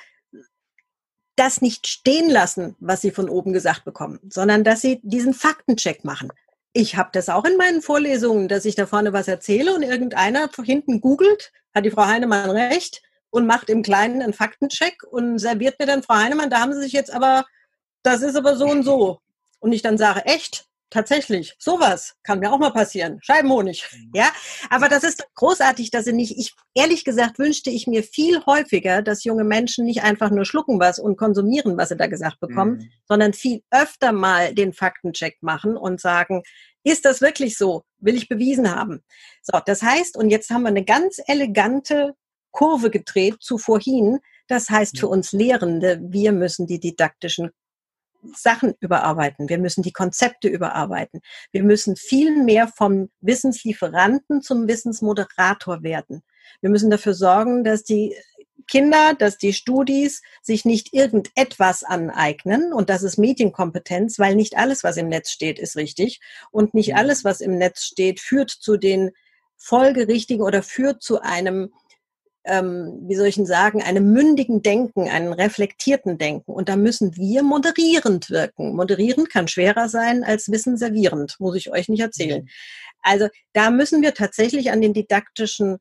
[1.35, 6.03] das nicht stehen lassen, was sie von oben gesagt bekommen, sondern dass sie diesen Faktencheck
[6.03, 6.31] machen.
[6.73, 10.49] Ich habe das auch in meinen Vorlesungen, dass ich da vorne was erzähle und irgendeiner
[10.63, 15.79] hinten googelt, hat die Frau Heinemann recht und macht im Kleinen einen Faktencheck und serviert
[15.79, 17.45] mir dann, Frau Heinemann, da haben Sie sich jetzt aber,
[18.03, 19.19] das ist aber so und so.
[19.59, 20.67] Und ich dann sage, echt?
[20.91, 23.19] Tatsächlich, sowas kann mir auch mal passieren.
[23.21, 23.89] Scheibenhonig.
[23.93, 24.11] Mhm.
[24.13, 24.29] Ja,
[24.69, 29.01] aber das ist großartig, dass sie nicht, ich, ehrlich gesagt wünschte ich mir viel häufiger,
[29.01, 32.73] dass junge Menschen nicht einfach nur schlucken was und konsumieren, was sie da gesagt bekommen,
[32.73, 32.91] mhm.
[33.07, 36.43] sondern viel öfter mal den Faktencheck machen und sagen,
[36.83, 37.83] ist das wirklich so?
[37.99, 39.01] Will ich bewiesen haben?
[39.41, 42.15] So, das heißt, und jetzt haben wir eine ganz elegante
[42.51, 44.19] Kurve gedreht zu vorhin.
[44.47, 47.51] Das heißt für uns Lehrende, wir müssen die didaktischen
[48.35, 49.49] Sachen überarbeiten.
[49.49, 51.21] Wir müssen die Konzepte überarbeiten.
[51.51, 56.23] Wir müssen viel mehr vom Wissenslieferanten zum Wissensmoderator werden.
[56.61, 58.15] Wir müssen dafür sorgen, dass die
[58.67, 64.83] Kinder, dass die Studis sich nicht irgendetwas aneignen und das ist Medienkompetenz, weil nicht alles,
[64.83, 68.77] was im Netz steht, ist richtig und nicht alles, was im Netz steht, führt zu
[68.77, 69.11] den
[69.57, 71.73] folgerichtigen oder führt zu einem
[72.43, 76.51] ähm, wie soll ich denn sagen, einem mündigen Denken, einem reflektierten Denken.
[76.51, 78.75] Und da müssen wir moderierend wirken.
[78.75, 82.47] Moderierend kann schwerer sein als Wissen servierend, muss ich euch nicht erzählen.
[83.01, 85.77] Also da müssen wir tatsächlich an den didaktischen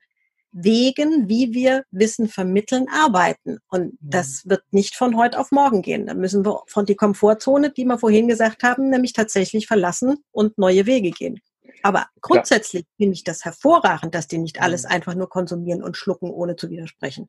[0.53, 3.59] Wegen, wie wir Wissen vermitteln, arbeiten.
[3.69, 6.07] Und das wird nicht von heute auf morgen gehen.
[6.07, 10.59] Da müssen wir von die Komfortzone, die wir vorhin gesagt haben, nämlich tatsächlich verlassen und
[10.59, 11.41] neue Wege gehen.
[11.83, 12.89] Aber grundsätzlich ja.
[12.97, 14.91] finde ich das hervorragend, dass die nicht alles mhm.
[14.91, 17.29] einfach nur konsumieren und schlucken, ohne zu widersprechen.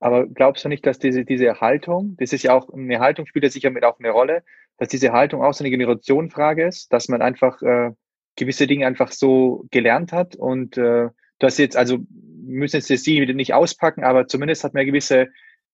[0.00, 3.44] Aber glaubst du nicht, dass diese, diese Haltung, das ist ja auch, eine Haltung spielt
[3.44, 4.42] ja sicher mit auch eine Rolle,
[4.76, 7.92] dass diese Haltung auch so eine Generationenfrage ist, dass man einfach äh,
[8.36, 11.08] gewisse Dinge einfach so gelernt hat und äh,
[11.38, 15.28] das jetzt, also müssen jetzt das Sie nicht auspacken, aber zumindest hat man gewisse,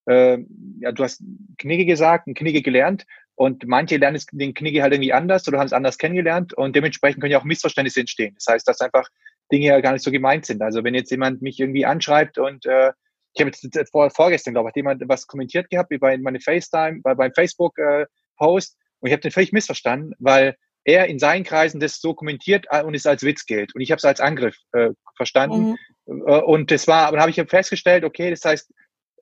[0.07, 0.39] äh,
[0.81, 1.23] ja, du hast
[1.59, 3.07] Knigge gesagt, ein Knigge gelernt
[3.41, 7.23] und manche lernen den Knigge halt irgendwie anders oder haben es anders kennengelernt und dementsprechend
[7.23, 8.35] können ja auch Missverständnisse entstehen.
[8.35, 9.09] Das heißt, dass einfach
[9.51, 10.61] Dinge ja gar nicht so gemeint sind.
[10.61, 12.93] Also wenn jetzt jemand mich irgendwie anschreibt und äh,
[13.33, 17.01] ich habe jetzt vor, vorgestern, glaube ich, jemand was kommentiert gehabt, wie bei meine FaceTime,
[17.03, 21.81] bei, beim Facebook-Post äh, und ich habe den völlig missverstanden, weil er in seinen Kreisen
[21.81, 23.75] das so kommentiert äh, und es als Witz gilt.
[23.75, 25.79] Und ich habe es als Angriff äh, verstanden.
[26.05, 26.25] Mhm.
[26.27, 28.71] Äh, und das war, aber habe ich festgestellt, okay, das heißt,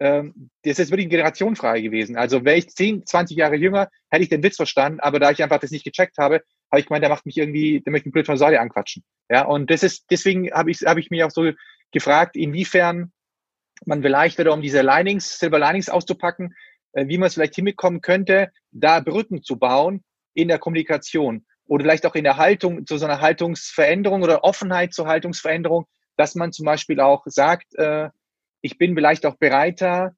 [0.00, 2.16] ähm, das ist wirklich eine Generationenfrage gewesen.
[2.16, 5.42] Also wäre ich 10, 20 Jahre jünger, hätte ich den Witz verstanden, aber da ich
[5.42, 8.12] einfach das nicht gecheckt habe, habe ich gemeint, der macht mich irgendwie, der möchte mich
[8.12, 9.02] blöd von Säule anquatschen.
[9.28, 11.50] Ja, und das ist, deswegen habe ich, habe ich mich auch so
[11.92, 13.12] gefragt, inwiefern
[13.86, 16.54] man vielleicht wieder, um diese Linings, Silver Linings auszupacken,
[16.92, 21.84] äh, wie man es vielleicht hinbekommen könnte, da Brücken zu bauen in der Kommunikation oder
[21.84, 25.86] vielleicht auch in der Haltung zu so einer Haltungsveränderung oder Offenheit zur Haltungsveränderung,
[26.16, 28.08] dass man zum Beispiel auch sagt, äh,
[28.60, 30.14] ich bin vielleicht auch bereiter,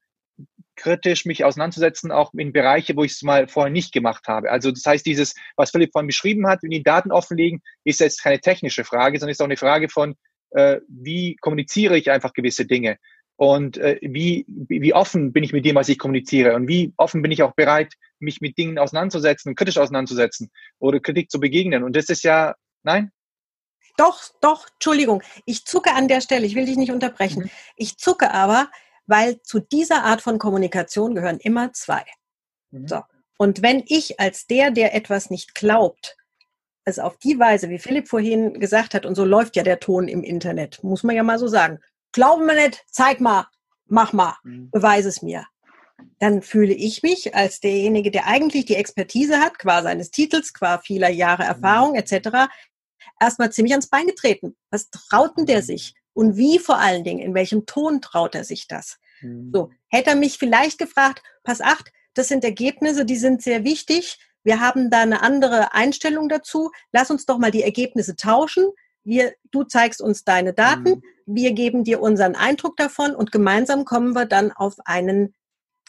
[0.77, 4.51] kritisch mich auseinanderzusetzen, auch in Bereiche, wo ich es mal vorher nicht gemacht habe.
[4.51, 8.23] Also das heißt, dieses, was Philipp vorhin beschrieben hat, wenn die Daten offenlegen, ist jetzt
[8.23, 10.15] keine technische Frage, sondern ist auch eine Frage von,
[10.53, 12.97] äh, wie kommuniziere ich einfach gewisse Dinge
[13.37, 17.23] und äh, wie, wie offen bin ich mit dem, was ich kommuniziere und wie offen
[17.23, 21.83] bin ich auch bereit, mich mit Dingen auseinanderzusetzen, kritisch auseinanderzusetzen oder Kritik zu begegnen.
[21.83, 23.11] Und das ist ja, nein?
[23.97, 25.23] Doch, doch, Entschuldigung.
[25.45, 27.45] Ich zucke an der Stelle, ich will dich nicht unterbrechen.
[27.45, 27.51] Mhm.
[27.77, 28.71] Ich zucke aber,
[29.07, 32.05] weil zu dieser Art von Kommunikation gehören immer zwei.
[32.71, 32.89] Mhm.
[32.89, 33.03] So.
[33.37, 36.17] Und wenn ich als der, der etwas nicht glaubt,
[36.85, 40.09] es auf die Weise, wie Philipp vorhin gesagt hat, und so läuft ja der Ton
[40.09, 41.79] im Internet, muss man ja mal so sagen.
[42.13, 43.47] Glauben wir nicht, zeig mal,
[43.87, 44.71] mach mal, mhm.
[44.71, 45.47] beweise es mir.
[46.19, 50.79] Dann fühle ich mich als derjenige, der eigentlich die Expertise hat, qua seines Titels, qua
[50.79, 52.49] vieler Jahre Erfahrung etc.,
[53.21, 54.57] erstmal ziemlich ans Bein getreten.
[54.71, 55.67] Was traut denn der mhm.
[55.67, 55.95] sich?
[56.13, 58.99] Und wie vor allen Dingen, in welchem Ton traut er sich das?
[59.21, 59.51] Mhm.
[59.53, 64.19] So, hätte er mich vielleicht gefragt, pass acht, das sind Ergebnisse, die sind sehr wichtig.
[64.43, 66.71] Wir haben da eine andere Einstellung dazu.
[66.93, 68.65] Lass uns doch mal die Ergebnisse tauschen.
[69.05, 71.03] Wir, du zeigst uns deine Daten, mhm.
[71.27, 75.35] wir geben dir unseren Eindruck davon und gemeinsam kommen wir dann auf einen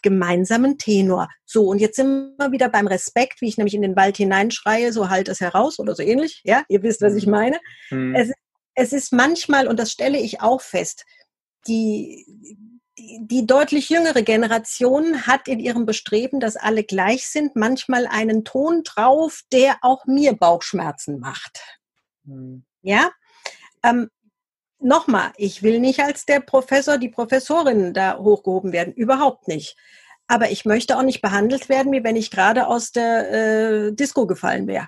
[0.01, 1.29] gemeinsamen Tenor.
[1.45, 4.91] So, und jetzt sind wir wieder beim Respekt, wie ich nämlich in den Wald hineinschreie,
[4.91, 6.41] so halt es heraus oder so ähnlich.
[6.43, 7.31] Ja, ihr wisst, was ich mhm.
[7.31, 7.59] meine.
[7.89, 8.15] Mhm.
[8.15, 8.31] Es,
[8.75, 11.05] es ist manchmal, und das stelle ich auch fest,
[11.67, 12.25] die,
[12.97, 18.43] die, die deutlich jüngere Generation hat in ihrem Bestreben, dass alle gleich sind, manchmal einen
[18.43, 21.61] Ton drauf, der auch mir Bauchschmerzen macht.
[22.23, 22.63] Mhm.
[22.81, 23.11] Ja,
[23.83, 24.09] ähm,
[24.83, 29.77] nochmal, ich will nicht als der Professor, die Professorin da hochgehoben werden, überhaupt nicht.
[30.27, 34.27] Aber ich möchte auch nicht behandelt werden, wie wenn ich gerade aus der äh, Disco
[34.27, 34.87] gefallen wäre.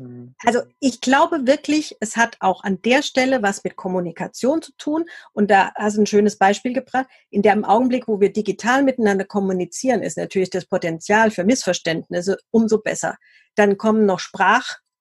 [0.00, 0.34] Mhm.
[0.44, 5.04] Also ich glaube wirklich, es hat auch an der Stelle was mit Kommunikation zu tun.
[5.32, 7.06] Und da hast du ein schönes Beispiel gebracht.
[7.30, 12.78] In dem Augenblick, wo wir digital miteinander kommunizieren, ist natürlich das Potenzial für Missverständnisse umso
[12.78, 13.16] besser.
[13.56, 14.20] Dann kommen noch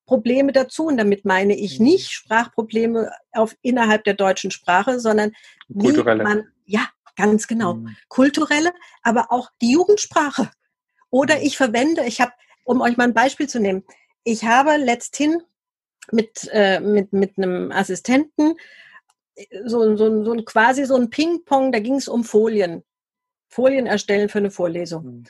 [0.09, 0.85] Sprachprobleme dazu.
[0.85, 1.85] Und damit meine ich mhm.
[1.85, 5.31] nicht Sprachprobleme auf, innerhalb der deutschen Sprache, sondern
[5.79, 6.23] kulturelle.
[6.23, 7.75] Man, ja, ganz genau.
[7.75, 7.95] Mhm.
[8.07, 8.71] Kulturelle,
[9.03, 10.49] aber auch die Jugendsprache.
[11.09, 11.41] Oder mhm.
[11.43, 12.31] ich verwende, ich habe,
[12.63, 13.83] um euch mal ein Beispiel zu nehmen,
[14.23, 15.41] ich habe letzthin
[16.11, 18.55] mit, äh, mit, mit einem Assistenten
[19.65, 22.83] so, so, so ein quasi so ein Ping-Pong, da ging es um Folien.
[23.47, 25.05] Folien erstellen für eine Vorlesung.
[25.05, 25.23] Mhm.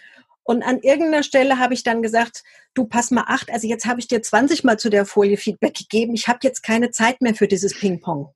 [0.50, 2.43] Und an irgendeiner Stelle habe ich dann gesagt,
[2.74, 5.76] du pass mal acht, also jetzt habe ich dir 20 Mal zu der Folie Feedback
[5.76, 8.34] gegeben, ich habe jetzt keine Zeit mehr für dieses Ping-Pong.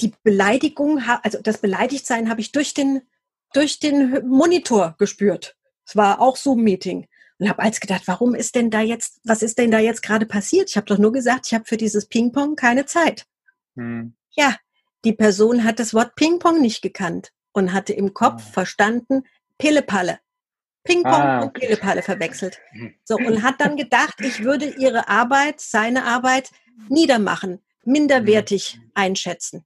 [0.00, 3.00] Die Beleidigung, also das Beleidigtsein habe ich durch den,
[3.54, 5.56] durch den Monitor gespürt.
[5.86, 7.08] Es war auch Zoom-Meeting
[7.38, 10.26] und habe als gedacht, warum ist denn da jetzt, was ist denn da jetzt gerade
[10.26, 10.68] passiert?
[10.68, 13.24] Ich habe doch nur gesagt, ich habe für dieses Ping-Pong keine Zeit.
[13.76, 14.14] Hm.
[14.32, 14.56] Ja,
[15.06, 18.52] die Person hat das Wort Ping-Pong nicht gekannt und hatte im Kopf oh.
[18.52, 19.22] verstanden,
[19.60, 20.18] Pillepalle.
[20.84, 21.44] Ping-Pong ah, okay.
[21.44, 22.58] und Pillepalle verwechselt.
[23.04, 26.50] So, und hat dann gedacht, ich würde ihre Arbeit, seine Arbeit
[26.88, 28.92] niedermachen, minderwertig hm.
[28.94, 29.64] einschätzen.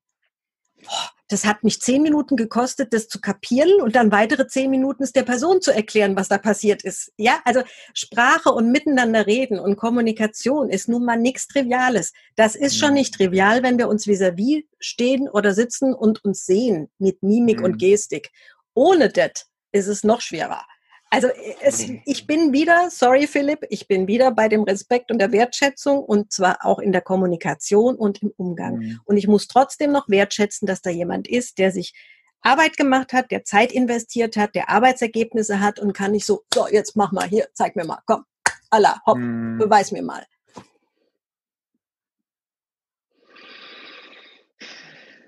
[0.83, 5.03] Boah, das hat mich zehn Minuten gekostet, das zu kapieren und dann weitere zehn Minuten
[5.03, 7.13] es der Person zu erklären, was da passiert ist.
[7.17, 7.63] Ja, also
[7.95, 12.13] Sprache und miteinander reden und Kommunikation ist nun mal nichts Triviales.
[12.37, 12.97] Das ist schon mhm.
[12.97, 17.59] nicht trivial, wenn wir uns vis-à-vis -vis stehen oder sitzen und uns sehen mit Mimik
[17.59, 17.65] mhm.
[17.65, 18.31] und Gestik.
[18.75, 20.63] Ohne das ist es noch schwerer.
[21.11, 21.29] Also
[21.61, 26.03] es, ich bin wieder, sorry Philipp, ich bin wieder bei dem Respekt und der Wertschätzung
[26.03, 28.79] und zwar auch in der Kommunikation und im Umgang.
[28.79, 29.01] Mhm.
[29.05, 31.95] Und ich muss trotzdem noch wertschätzen, dass da jemand ist, der sich
[32.41, 36.67] Arbeit gemacht hat, der Zeit investiert hat, der Arbeitsergebnisse hat und kann nicht so, so,
[36.69, 38.25] jetzt mach mal hier, zeig mir mal, komm,
[38.71, 39.59] Allah, hopp, mhm.
[39.59, 40.25] beweis mir mal.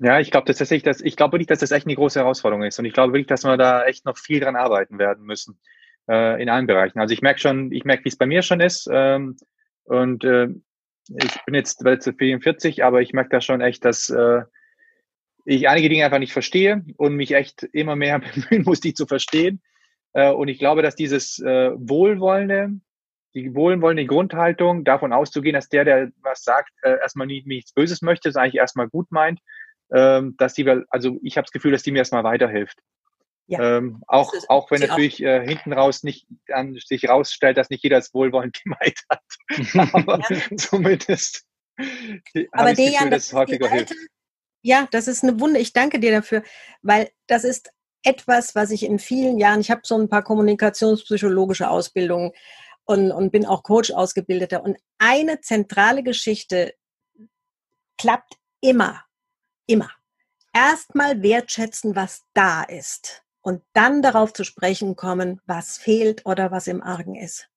[0.00, 2.78] Ja, ich glaube tatsächlich, dass ich glaube nicht, dass das echt eine große Herausforderung ist.
[2.78, 5.58] Und ich glaube wirklich, dass wir da echt noch viel dran arbeiten werden müssen
[6.08, 6.98] äh, in allen Bereichen.
[6.98, 8.88] Also ich merke schon, ich merke, wie es bei mir schon ist.
[8.92, 9.36] Ähm,
[9.84, 10.48] und äh,
[11.08, 14.42] ich bin jetzt 44, aber ich merke da schon echt, dass äh,
[15.44, 18.18] ich einige Dinge einfach nicht verstehe und mich echt immer mehr
[18.50, 19.62] bemühen muss, die zu verstehen.
[20.12, 22.80] Äh, und ich glaube, dass dieses äh, Wohlwollende,
[23.34, 28.28] die wohlwollende Grundhaltung, davon auszugehen, dass der, der was sagt, äh, erstmal nichts Böses möchte,
[28.28, 29.40] es eigentlich erstmal gut meint,
[29.88, 32.78] dass die, also ich habe das Gefühl, dass die mir erstmal weiterhilft.
[33.48, 35.28] Ja, ähm, auch, auch wenn natürlich auch.
[35.28, 39.92] Äh, hinten raus nicht an sich rausstellt, dass nicht jeder es wohlwollend gemeint hat.
[39.94, 40.56] Aber ja.
[40.56, 41.44] zumindest
[42.52, 43.94] Aber ich Dejan, das häufiger hilft.
[44.62, 45.60] Ja, das ist eine Wunde.
[45.60, 46.42] Ich danke dir dafür,
[46.82, 47.70] weil das ist
[48.02, 52.32] etwas, was ich in vielen Jahren, ich habe so ein paar kommunikationspsychologische Ausbildungen
[52.84, 54.62] und, und bin auch Coach ausgebildeter.
[54.62, 56.74] Und eine zentrale Geschichte
[57.96, 59.05] klappt immer,
[59.66, 59.90] immer.
[60.52, 66.66] Erstmal wertschätzen, was da ist und dann darauf zu sprechen kommen, was fehlt oder was
[66.66, 67.48] im Argen ist.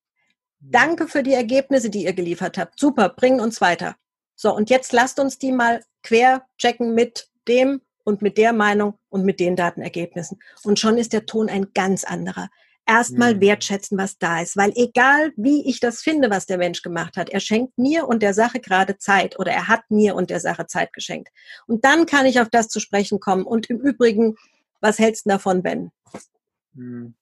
[0.60, 2.80] Danke für die Ergebnisse, die ihr geliefert habt.
[2.80, 3.96] Super, bringen uns weiter.
[4.36, 8.98] So, und jetzt lasst uns die mal quer checken mit dem und mit der Meinung
[9.10, 10.40] und mit den Datenergebnissen.
[10.64, 12.50] Und schon ist der Ton ein ganz anderer.
[12.90, 13.42] Erstmal mhm.
[13.42, 14.58] wertschätzen, was da ist.
[14.58, 18.24] Weil egal, wie ich das finde, was der Mensch gemacht hat, er schenkt mir und
[18.24, 21.30] der Sache gerade Zeit oder er hat mir und der Sache Zeit geschenkt.
[21.68, 23.44] Und dann kann ich auf das zu sprechen kommen.
[23.44, 24.36] Und im Übrigen,
[24.82, 25.92] was hältst du davon, Ben?
[26.74, 27.14] Mhm.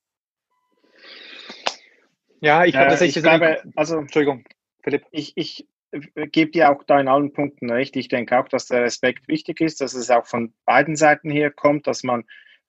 [2.39, 4.45] Ja, ich, äh, ich glaube, also, Entschuldigung,
[4.83, 5.03] Philipp.
[5.11, 7.95] Ich, ich äh, gebe dir auch da in allen Punkten recht.
[7.95, 11.51] Ich denke auch, dass der Respekt wichtig ist, dass es auch von beiden Seiten her
[11.51, 12.23] kommt, dass man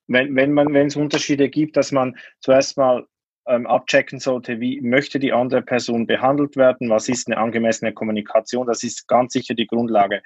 [0.09, 3.07] wenn, wenn man, wenn es Unterschiede gibt, dass man zuerst mal
[3.47, 8.67] ähm, abchecken sollte, wie möchte die andere Person behandelt werden, was ist eine angemessene Kommunikation,
[8.67, 10.23] das ist ganz sicher die Grundlage.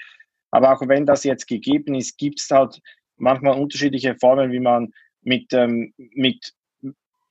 [0.50, 2.80] Aber auch wenn das jetzt gegeben ist, gibt es halt
[3.16, 6.52] manchmal unterschiedliche Formen, wie man mit, ähm, mit,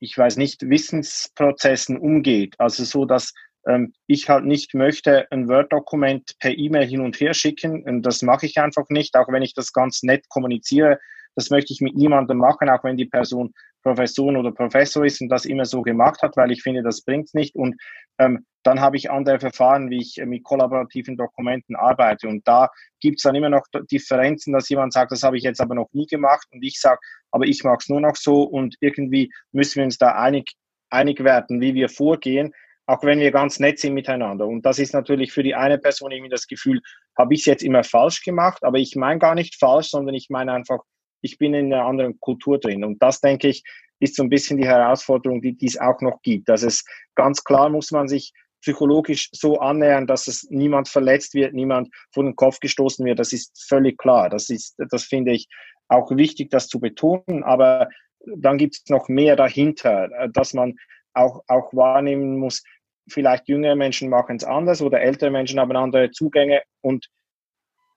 [0.00, 2.54] ich weiß nicht, Wissensprozessen umgeht.
[2.58, 3.32] Also so, dass
[3.66, 7.84] ähm, ich halt nicht möchte ein Word-Dokument per E-Mail hin und her schicken.
[7.84, 10.98] Und das mache ich einfach nicht, auch wenn ich das ganz nett kommuniziere
[11.34, 13.52] das möchte ich mit niemandem machen, auch wenn die Person
[13.82, 17.34] Professorin oder Professor ist und das immer so gemacht hat, weil ich finde, das bringt
[17.34, 17.54] nicht.
[17.56, 17.76] Und
[18.18, 22.28] ähm, dann habe ich andere Verfahren, wie ich mit kollaborativen Dokumenten arbeite.
[22.28, 22.68] Und da
[23.00, 25.88] gibt es dann immer noch Differenzen, dass jemand sagt, das habe ich jetzt aber noch
[25.92, 27.00] nie gemacht und ich sage,
[27.32, 30.52] aber ich es nur noch so und irgendwie müssen wir uns da einig,
[30.90, 32.52] einig werden, wie wir vorgehen
[32.86, 34.46] auch wenn wir ganz nett sind miteinander.
[34.46, 36.80] Und das ist natürlich für die eine Person irgendwie das Gefühl,
[37.16, 40.28] habe ich es jetzt immer falsch gemacht, aber ich meine gar nicht falsch, sondern ich
[40.30, 40.80] meine einfach,
[41.22, 42.84] ich bin in einer anderen Kultur drin.
[42.84, 43.62] Und das, denke ich,
[44.00, 46.48] ist so ein bisschen die Herausforderung, die, es auch noch gibt.
[46.48, 51.54] Dass es ganz klar muss man sich psychologisch so annähern, dass es niemand verletzt wird,
[51.54, 53.18] niemand vor den Kopf gestoßen wird.
[53.18, 54.28] Das ist völlig klar.
[54.28, 55.48] Das ist, das finde ich
[55.88, 57.42] auch wichtig, das zu betonen.
[57.44, 57.88] Aber
[58.36, 60.74] dann gibt es noch mehr dahinter, dass man
[61.14, 62.62] auch, auch wahrnehmen muss,
[63.08, 67.08] vielleicht jüngere Menschen machen es anders oder ältere Menschen haben andere Zugänge und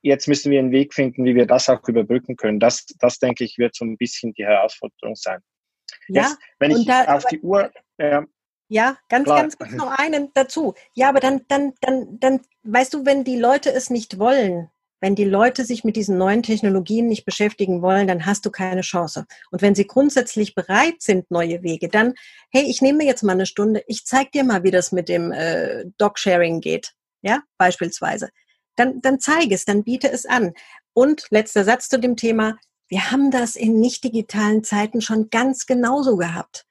[0.06, 2.60] jetzt müssen wir einen Weg finden, wie wir das auch überbrücken können.
[2.60, 5.39] Das, das denke ich, wird so ein bisschen die Herausforderung sein.
[6.08, 7.72] Ja, jetzt, wenn ich da, auf die Uhr.
[7.97, 8.22] Äh,
[8.70, 9.41] ja, ganz, klar.
[9.41, 10.76] ganz kurz noch einen dazu.
[10.93, 14.70] Ja, aber dann, dann, dann, dann, weißt du, wenn die Leute es nicht wollen,
[15.01, 18.82] wenn die Leute sich mit diesen neuen Technologien nicht beschäftigen wollen, dann hast du keine
[18.82, 19.26] Chance.
[19.51, 22.14] Und wenn sie grundsätzlich bereit sind, neue Wege, dann,
[22.51, 25.32] hey, ich nehme jetzt mal eine Stunde, ich zeig dir mal, wie das mit dem
[25.32, 26.93] äh, Dog-Sharing geht.
[27.22, 28.30] Ja, beispielsweise
[28.76, 30.53] dann, dann zeige es, dann biete es an.
[30.93, 32.57] Und letzter Satz zu dem Thema.
[32.88, 36.65] Wir haben das in nicht digitalen Zeiten schon ganz genauso gehabt.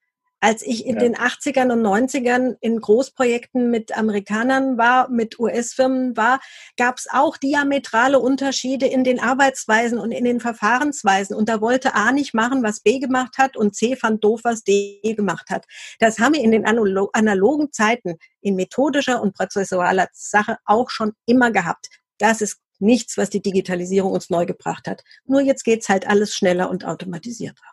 [0.44, 1.00] Als ich in ja.
[1.00, 6.38] den 80ern und 90ern in Großprojekten mit Amerikanern war, mit US-Firmen war,
[6.76, 11.34] gab es auch diametrale Unterschiede in den Arbeitsweisen und in den Verfahrensweisen.
[11.34, 14.64] Und da wollte A nicht machen, was B gemacht hat und C fand doof, was
[14.64, 15.64] D gemacht hat.
[15.98, 21.52] Das haben wir in den analogen Zeiten in methodischer und prozessualer Sache auch schon immer
[21.52, 21.88] gehabt.
[22.18, 25.04] Das ist nichts, was die Digitalisierung uns neu gebracht hat.
[25.24, 27.64] Nur jetzt geht's halt alles schneller und automatisierter.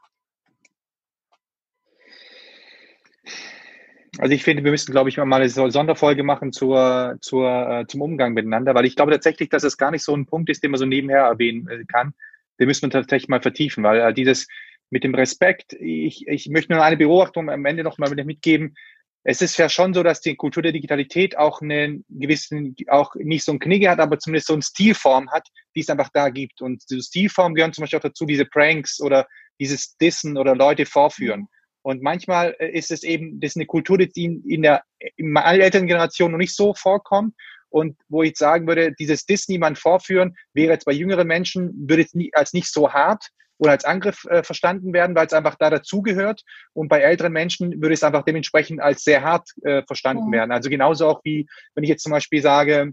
[4.17, 8.01] Also ich finde, wir müssen, glaube ich, mal eine Sonderfolge machen zur, zur, äh, zum
[8.01, 10.71] Umgang miteinander, weil ich glaube tatsächlich, dass es gar nicht so ein Punkt ist, den
[10.71, 12.13] man so nebenher erwähnen äh, kann.
[12.59, 14.47] Den müssen wir tatsächlich mal vertiefen, weil äh, dieses
[14.89, 18.75] mit dem Respekt, ich, ich möchte nur eine Beobachtung am Ende noch mal mitgeben.
[19.23, 23.45] Es ist ja schon so, dass die Kultur der Digitalität auch einen gewissen, auch nicht
[23.45, 26.61] so ein Knigge hat, aber zumindest so eine Stilform hat, die es einfach da gibt.
[26.61, 29.27] Und diese Stilform gehören zum Beispiel auch dazu, diese Pranks oder
[29.59, 31.47] dieses Dissen oder Leute vorführen.
[31.83, 34.83] Und manchmal äh, ist es eben, das ist eine Kultur, die in der
[35.15, 37.35] in allen älteren Generationen noch nicht so vorkommt.
[37.69, 42.03] Und wo ich sagen würde, dieses Disney man vorführen, wäre jetzt bei jüngeren Menschen, würde
[42.03, 43.29] es nie, als nicht so hart
[43.59, 46.41] oder als Angriff äh, verstanden werden, weil es einfach da dazugehört.
[46.73, 50.33] Und bei älteren Menschen würde es einfach dementsprechend als sehr hart äh, verstanden mhm.
[50.33, 50.51] werden.
[50.51, 52.91] Also genauso auch wie, wenn ich jetzt zum Beispiel sage,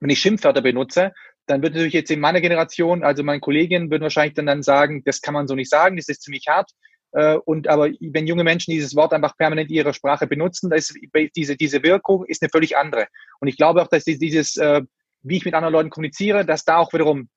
[0.00, 1.12] wenn ich Schimpfwörter benutze,
[1.46, 5.02] dann wird natürlich jetzt in meiner Generation, also meine Kolleginnen würden wahrscheinlich dann, dann sagen,
[5.04, 6.70] das kann man so nicht sagen, das ist ziemlich hart.
[7.14, 10.76] Äh, und aber wenn junge Menschen dieses Wort einfach permanent in ihrer Sprache benutzen, da
[10.76, 10.94] ist
[11.36, 13.06] diese, diese Wirkung ist eine völlig andere.
[13.40, 14.82] Und ich glaube auch, dass dieses, äh,
[15.22, 17.28] wie ich mit anderen Leuten kommuniziere, dass da auch wiederum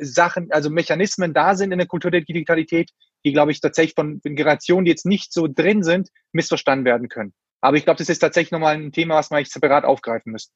[0.00, 2.90] Sachen, also Mechanismen da sind in der Kultur der Digitalität,
[3.24, 7.32] die, glaube ich, tatsächlich von Generationen, die jetzt nicht so drin sind, missverstanden werden können.
[7.60, 10.52] Aber ich glaube, das ist tatsächlich nochmal ein Thema, was man separat aufgreifen müsste.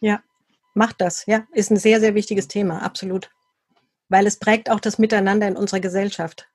[0.00, 0.22] Ja,
[0.74, 1.26] macht das.
[1.26, 3.30] Ja, ist ein sehr, sehr wichtiges Thema, absolut.
[4.08, 6.48] Weil es prägt auch das Miteinander in unserer Gesellschaft.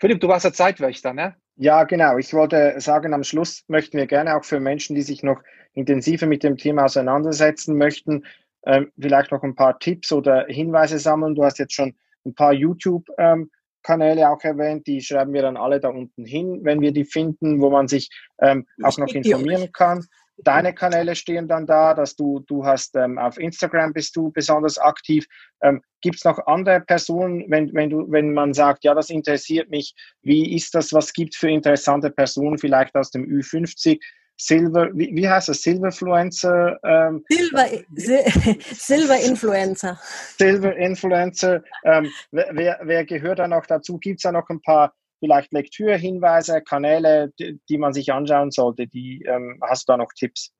[0.00, 1.34] Philipp, du warst der Zeitwächter, ne?
[1.56, 2.18] Ja, genau.
[2.18, 5.42] Ich wollte sagen, am Schluss möchten wir gerne auch für Menschen, die sich noch
[5.72, 8.24] intensiver mit dem Thema auseinandersetzen möchten,
[8.64, 11.34] ähm, vielleicht noch ein paar Tipps oder Hinweise sammeln.
[11.34, 15.88] Du hast jetzt schon ein paar YouTube-Kanäle auch erwähnt, die schreiben wir dann alle da
[15.88, 18.08] unten hin, wenn wir die finden, wo man sich
[18.40, 20.04] ähm, auch noch informieren kann.
[20.44, 24.78] Deine Kanäle stehen dann da, dass du, du hast ähm, auf Instagram bist du besonders
[24.78, 25.26] aktiv.
[25.62, 29.68] Ähm, Gibt es noch andere Personen, wenn, wenn, du, wenn man sagt, ja, das interessiert
[29.70, 33.98] mich, wie ist das, was gibt es für interessante Personen vielleicht aus dem Ü50?
[34.40, 35.62] Silver, wie, wie heißt das?
[35.62, 36.78] Silverfluencer?
[36.84, 37.66] Ähm, Silver,
[38.72, 39.98] Silver Influencer.
[40.38, 41.64] Silver Influencer.
[41.84, 43.98] Ähm, wer, wer gehört da noch dazu?
[43.98, 48.86] Gibt es da noch ein paar vielleicht Lektürhinweise, Kanäle, die, man sich anschauen sollte?
[48.86, 50.52] Die, ähm, hast du da noch Tipps?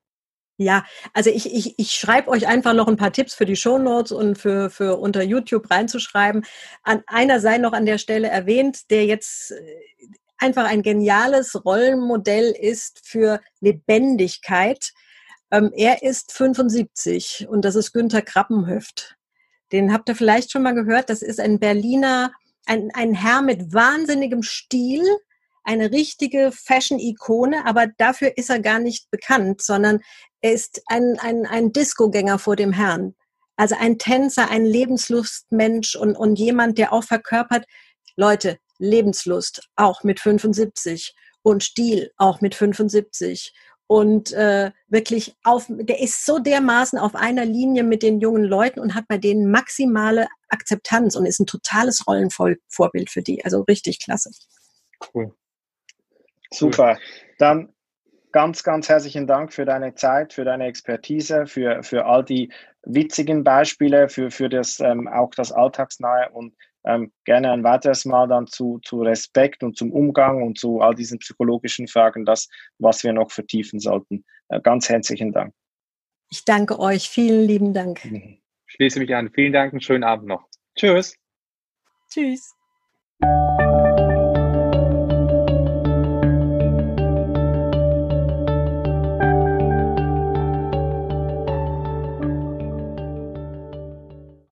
[0.61, 0.85] Ja,
[1.15, 4.37] also ich, ich, ich schreibe euch einfach noch ein paar Tipps für die Shownotes und
[4.37, 6.45] für, für unter YouTube reinzuschreiben.
[6.83, 9.57] An einer sei noch an der Stelle erwähnt, der jetzt äh,
[10.37, 14.93] einfach ein geniales Rollenmodell ist für Lebendigkeit.
[15.53, 19.17] Ähm, er ist 75 und das ist Günther Krappenhöft.
[19.71, 21.09] Den habt ihr vielleicht schon mal gehört.
[21.09, 22.33] Das ist ein Berliner,
[22.69, 25.03] ein, ein Herr mit wahnsinnigem Stil,
[25.65, 30.01] eine richtige Fashion-Ikone, aber dafür ist er gar nicht bekannt, sondern
[30.41, 33.15] er ist ein, ein, ein Disco-Gänger vor dem Herrn.
[33.57, 37.67] Also ein Tänzer, ein Lebenslustmensch und, und jemand, der auch verkörpert,
[38.17, 43.53] Leute, Lebenslust, auch mit 75 und Stil, auch mit 75
[43.89, 48.81] und äh, wirklich auf, der ist so dermaßen auf einer Linie mit den jungen Leuten
[48.81, 53.45] und hat bei denen maximale Akzeptanz und ist ein totales Rollenvorbild für die.
[53.45, 54.31] Also richtig klasse.
[55.15, 55.35] Cool.
[56.53, 56.99] Super.
[57.39, 57.73] Dann
[58.31, 62.53] ganz, ganz herzlichen Dank für deine Zeit, für deine Expertise, für, für all die
[62.85, 66.55] witzigen Beispiele, für, für das ähm, auch das Alltagsnahe und
[66.85, 70.95] ähm, gerne ein weiteres Mal dann zu, zu Respekt und zum Umgang und zu all
[70.95, 72.49] diesen psychologischen Fragen, das,
[72.79, 74.25] was wir noch vertiefen sollten.
[74.49, 75.55] Äh, ganz herzlichen Dank.
[76.31, 77.09] Ich danke euch.
[77.09, 78.05] Vielen lieben Dank.
[78.05, 79.31] Ich schließe mich an.
[79.35, 79.73] Vielen Dank.
[79.73, 80.47] Einen schönen Abend noch.
[80.77, 81.17] Tschüss.
[82.11, 82.55] Tschüss.